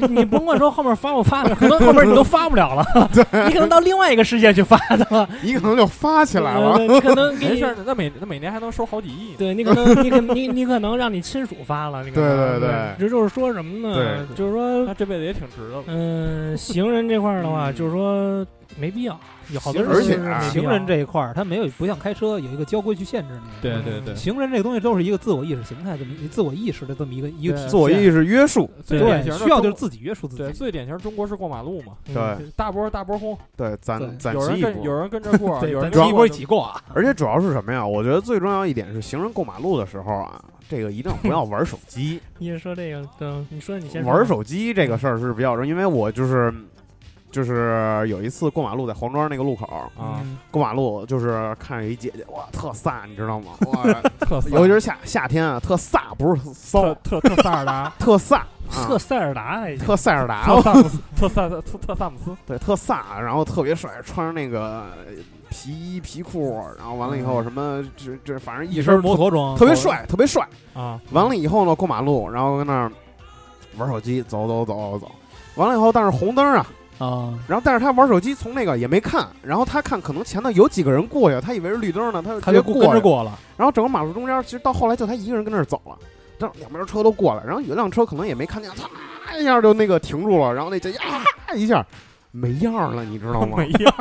[0.00, 2.84] 你你甭管说后面发不发的，可能后面你都发不了了，
[3.46, 6.72] 你可能到另外一个世界去发的了， 你可能就发起来了。
[6.72, 9.34] 呃你可能没事儿，那每那每年还能收好几亿。
[9.38, 13.94] 对你可能你可你你可能让你亲属发了，你可能对对对这就是说什么呢？
[13.94, 15.84] 对就是说他这辈子也挺值的了。
[15.86, 18.44] 嗯，行人这块儿的话，嗯就是说
[18.76, 19.18] 没必要，
[19.52, 23.50] 有好多人而且啊行人这一块儿，他没有不像开车有一个交规去限制你。
[23.62, 30.52] 对对对行人这个东西都是一个自我意识形态，这么一自我意识的这么一个一个体现自我意识约束，对，最典型的需要就是自己约束自对己。
[30.58, 34.92] 最典型中国式过马路嘛，嗯对大波大波轰，对，攒对攒有齐有。
[34.92, 36.82] 人跟着过， 有人咱一波一跟起过啊！
[36.94, 37.86] 而且主要是什么呀？
[37.86, 42.20] 我觉得最重要一点是，行人过马路的时候啊，这个一定不要玩手机。
[42.38, 46.52] 你说这个，对，你说你先说玩手机这个事儿是比较重要，因为我就是
[47.30, 50.38] 就是有一次过马路，在黄庄那个路口啊，嗯。
[50.50, 53.52] 过马路，就是看着一姐姐，哇，特飒，你知道吗？
[53.72, 53.82] 哇，
[54.20, 54.48] 特飒。
[54.50, 64.86] 尤其是夏夏天啊，特飒，不是骚特，特特萨尔达，特飒，特啊，塞尔达还行，特塞尔达，特萨姆斯，特萨特特萨姆斯，对，特飒，然后特别帅，穿着那个
[65.50, 70.46] 皮衣皮裤，然后完了以后什么，这这反正一一身身摩托装，特别帅，特别帅。
[70.74, 72.90] 啊，完了以后呢，过马路，然后跟那儿
[73.76, 75.10] 玩手机，走走走走走。
[75.56, 76.66] 完了以后，但是红灯啊，
[76.98, 82.80] 啊，然后但是他玩手机，从那个也没看，然后他看可能前头有几个人过去，他以为是绿灯呢，他就过。
[82.80, 83.38] 跟着过了。
[83.56, 85.96] 然后整个马路中间，其实到后来就他一个人跟那儿走了，
[86.38, 91.22] 这两边车都过来，然后有一辆车可能也没看见，嚓一下就那个停住了，然后那姐姐啊
[91.54, 91.84] 一下
[92.30, 93.56] 没样儿了，你知道吗？
[93.56, 93.94] 没样，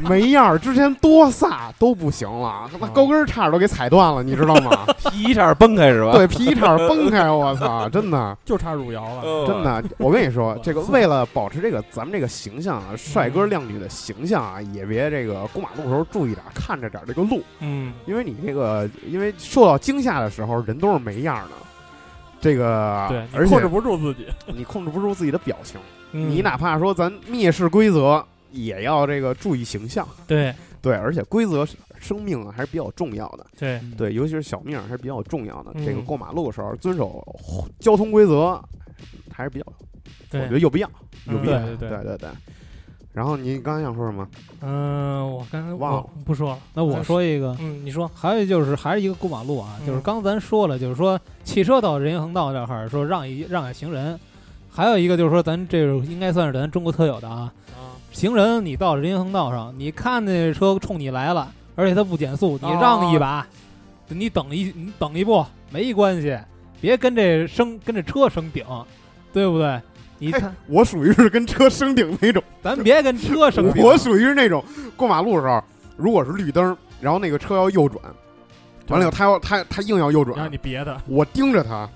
[0.08, 4.86] 没样儿，之前多飒都不行了，他妈高跟儿差点都给踩断了，你知道吗？
[5.10, 6.12] 皮一下崩开是吧？
[6.12, 8.36] 对，皮一下崩开，我操，真的。
[8.44, 9.22] 就差汝窑了。
[9.24, 21.50] 嗯，真的，我跟你说，这个为了保持这个咱们这个形象啊，帅哥靓女的形象啊，也别这个过马路的时候注意点，看着点这个路，嗯，因为你这个因为受到惊吓的时候，人都是没样的。
[22.40, 24.26] 这个，对，而且控制不住自己。
[24.46, 25.80] 你控制不住自己的表情，
[26.12, 30.06] 嗯你哪怕说咱蔑视规则，也要这个注意形象。
[30.26, 31.66] 对对，而且规则
[31.98, 33.46] 生命啊还是比较重要的。
[33.58, 35.72] 对，对，尤其是小命儿还是比较重要的。
[35.74, 37.22] 嗯这个过马路的时候遵守
[37.80, 38.60] 交通规则
[39.30, 39.66] 还是比较，
[40.32, 40.88] 我觉得有必要，
[41.26, 41.58] 有嗯必要。
[41.58, 42.28] 对对对对对。
[43.12, 44.28] 然后你刚才想说什么？
[44.60, 46.58] 嗯，我刚才忘了不说了。
[46.74, 54.18] 那我说一个，嗯，你说，还有就是还是一个过马路啊，嗯就是刚咱说了，就是说汽车到人行横道这块儿说让一让给行人，
[54.78, 57.50] 还有一个就是说咱这个应该算是咱中国特有的啊，
[58.12, 63.44] 行人你到人行横道上，你看那车冲你来了，而且他不减速，你让一把，
[64.06, 66.38] 你等一你等一步没关系，
[66.80, 68.64] 别跟这生跟这车生顶，
[69.32, 69.82] 对不对？
[70.20, 74.64] 你看，我属于是跟车升顶那种，咱别跟车生顶，我属于是那种。
[74.96, 75.60] 过马路的时候，
[75.96, 78.00] 如果是绿灯，然后那个车要右转，
[78.90, 81.90] 完了以后他要他他硬要右转让转，你别的，我盯着他，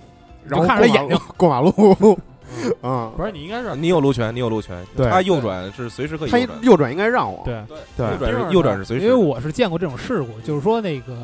[0.44, 1.16] 然后看着他眼睛。
[1.36, 2.18] 过马路
[2.52, 5.08] 过马路，啊，不是你应该是你有路权，你有路权，对。
[5.10, 7.62] 他右转是随时可以他右转，应该让我，对。
[7.96, 8.06] 对。
[8.10, 11.16] 右转是右转是随时，因为我是见过这种事故，就是说那个，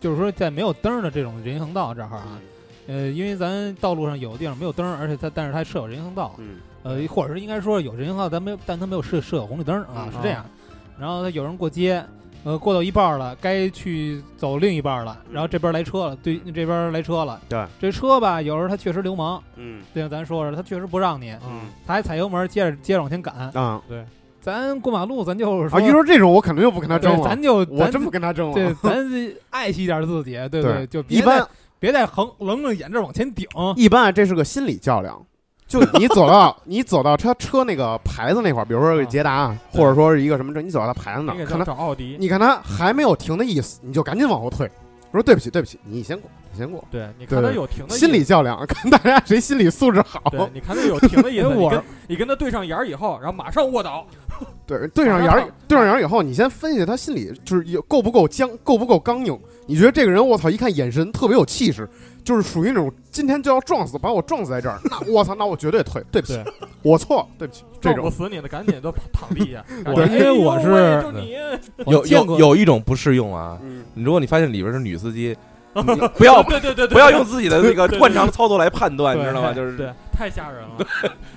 [0.00, 2.38] 就是说在没有灯的这种人行横道这儿啊，
[2.86, 6.56] 呃，因为咱道路上有的地方没有灯，而且它但是它设有人行横道，嗯。
[6.84, 10.44] 呃，或者是应该说有人行横道，咱没有，但它没有设设有红绿灯啊，嗯是这样。
[10.98, 12.04] 然后他有人过街，
[12.44, 23.34] 呃，过到一半儿了，该去走另一半儿了，然后这边儿来车了，对，这边儿来车了，对，这车吧，有时候他确实流氓，嗯对，咱说说，他确实不让你，嗯他还踩油门，接着接着往前赶。
[23.54, 23.80] 啊
[24.40, 29.08] 咱过马路，咱就是说，啊，一说这种我肯定就不跟他争对，了，咱就咱我真不跟他争了，对，咱
[29.50, 31.46] 爱惜点自己，对不对就别一般
[31.78, 33.46] 别再横棱棱眼这往前顶。
[33.76, 35.24] 一般啊，这是个心理较量。
[35.72, 44.70] 就你走到 你走到他车那个牌子那块儿，比如说是捷达，或者说是一个什么车，你走到他牌子那儿，你给他看他，找奥迪，你看他还没有停的意思，你就赶紧往后退，
[45.12, 46.84] 说对不起，对不起，你先过，你先过。
[46.90, 50.22] 对，你看他有停的意思心理较量，看大家谁心理素质好。
[50.30, 54.06] 对，你看他有停的意思， 因为我你跟你跟他对上眼儿以后，然后马上卧倒，
[54.66, 59.38] 对，对上眼儿，对上眼儿以后，你先分析他心里就是有够不够僵，够不够刚硬。
[59.72, 61.88] 你觉得这个人，我操，一看眼神特别有气势，
[62.22, 66.38] 就是属于那种今天就要撞死，把我撞死在这儿， 那我操，那我绝对退，对不起，
[66.82, 69.64] 我错，对不起，这种我死你的赶紧都躺地下。
[69.90, 71.02] 我因为我是
[71.86, 73.58] 有有有一种不适用啊，
[73.94, 75.34] 如果你发现里边是女司机，
[75.72, 75.82] 你
[76.18, 79.54] 不要对对对对，不要用自己的那个对对惯常操作来判断，你知道吗？
[79.54, 80.86] 就是对，太吓人了。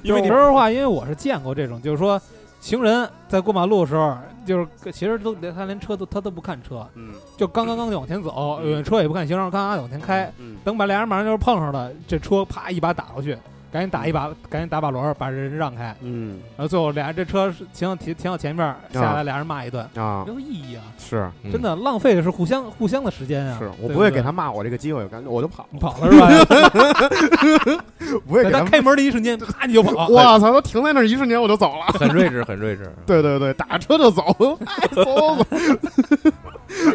[0.03, 2.21] 因为因为你说实话，因为我是见过这种，就是说
[2.59, 7.13] 行人在过马路的时候，就是其实都连他连车都他都不看车，嗯。
[7.37, 10.57] 就刚刚刚就往前走，车也不看行人，咔咔往前开，嗯。
[10.63, 13.37] 等把俩人马上就是碰上了，这车啪一把打过去，
[13.75, 26.29] 赶紧打一把，赶紧打把轮儿把人让开，嗯然后最后俩人这车停到停停到前面，下来俩人骂一顿，啊没，有意义啊，是嗯真的浪费的是互相互相的时间啊，是，我不会给他骂我这个机会，感觉我就跑，跑了是吧？
[28.25, 31.85] 不会给他开门的一瞬间，啪你就跑， 我操，他停在那儿一瞬间我就走了。
[31.99, 32.89] 很睿智，很睿智。
[33.05, 34.23] 对对对，打车就走，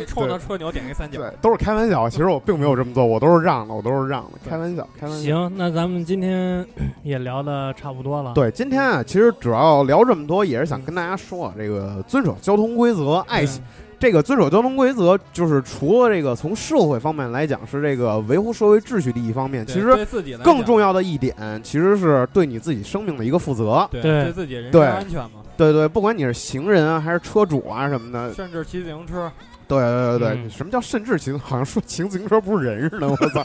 [0.06, 2.08] 冲着车牛点一三角，对，都是开玩笑。
[2.08, 5.22] 其实我并没有这么做，我都是让的，我都是让的，开玩笑，开玩笑。
[5.22, 6.64] 行，那咱们今天
[7.02, 13.60] 也聊的差不多了。，对，今天啊，其实主要聊这么多，也是想跟大家说啊，这个遵守交通规则，爱惜
[13.98, 23.86] 这个遵守交通规则，就是除了这个从社会方面来讲是这个维护社会秩序的一方面，其实对自己更重要的一点，其实是对你自己生命的一个负责。
[23.90, 29.30] 对对对自己人身安全嘛，对对，不管你是行人啊，还是车主啊什么的，甚至骑自行车，
[29.78, 31.32] 对对对对，嗯什么叫甚至骑？
[31.32, 33.44] 好像说骑自行车不是人似的，我操！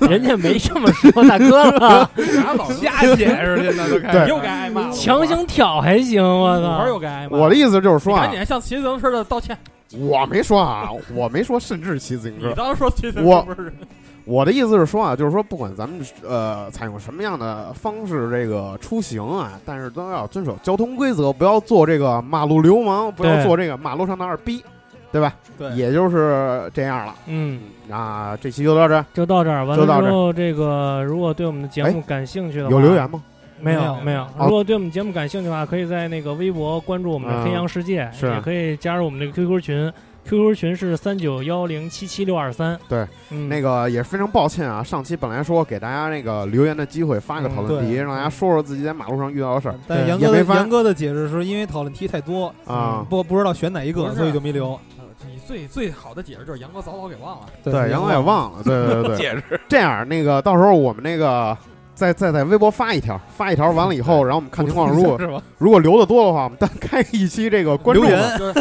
[0.06, 6.86] 人家没这么说，大哥了， 俩老瞎解释去呢，都开对始又该挨骂了，强行挑还行，我操！
[6.86, 7.38] 又该挨骂。
[7.38, 9.56] 我的意思就是说啊赶，紧向骑自行车的道歉。
[9.98, 13.74] 我没说啊，我没说甚至骑自行车，你当时说骑自行我车不是人？
[14.26, 15.98] 我的意思是说啊，就是说不管咱们
[16.28, 24.62] 呃采用什么样的方式这个出行啊，但是都要遵守交通规则，不要做这个马路流氓，不要对做这个马路上的二逼，
[25.12, 25.34] 对吧？
[25.58, 27.14] 对也就是这样了。
[27.26, 29.64] 嗯，那这期就到这儿，就到这儿。
[29.64, 33.22] 完了之后，这个如果对我们的节目感兴趣的话，有留言吗？
[33.62, 39.92] 没有没有如果对我们节目感兴趣的话，可以在那个微博关注我们的嗯黑羊世界，是也可以加入我们这个 QQ 群
[40.24, 42.78] ，QQ 群是三九幺零七七六二三。
[42.88, 53.04] 对，嗯，那个也是非常抱歉啊，上期本来说给大家那个留言的机会，发一个嗯讨论题，对让大家说说自己在马路上遇到的事儿对但杨哥杨哥的解释是因为讨论题太多，啊。
[53.10, 54.80] 不不知道选哪一个，所以就没留。
[55.22, 57.46] 呃你最最好的解释就是杨哥早早给忘了。
[57.62, 61.56] 对，杨哥也忘了，对对对对， 解释这样，那个到时候我们那个
[62.00, 65.42] 再再在微博发一条，发一条完了以后，然后我们看情况，如果？
[65.58, 68.08] 如果留的多的话，我们单开一期这个观众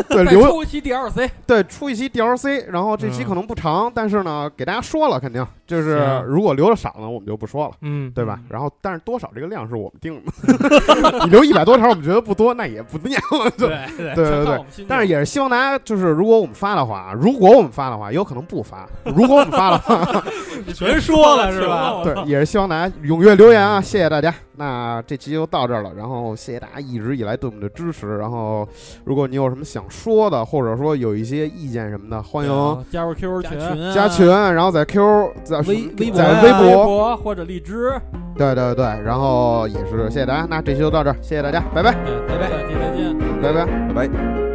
[0.10, 7.72] 对留出一期 DLC，对出一期 DLC，然后这期嗯可能不长，但是呢给大家说了，肯定就是如果留的少呢，我们就不说了。
[7.82, 8.38] 嗯，对吧？
[8.50, 11.24] 然后，但是多少这个量是我们定的。
[11.24, 13.50] 你留一百多条，我们觉得不多，那也不念了。
[13.58, 20.22] 对对对对但是也是希望大家，就是如果我们发的话，如果我们发的话，有可能不发；如果我们发的话，
[20.66, 22.02] 你全说了是吧？
[22.04, 24.34] 对，也是希望大家踊跃踊留言啊，谢谢大家。
[24.56, 28.18] 那这期就到这儿了，然后谢谢大家一直以来对我们的支持。
[28.18, 28.68] 然后，
[29.06, 37.94] 如果你有什么想说的，或者说有一些意见什么的，欢迎啊加入 QQ 群，啊加群，然后在 Q 在微微博在微微博，或者荔枝，
[38.36, 40.46] 对对对，然后也是谢谢大家。
[40.50, 41.92] 那这期就到这儿，谢谢大家，拜拜，
[42.28, 43.18] 拜拜，下期再见。
[43.42, 43.66] 拜拜。
[43.94, 44.49] 拜拜。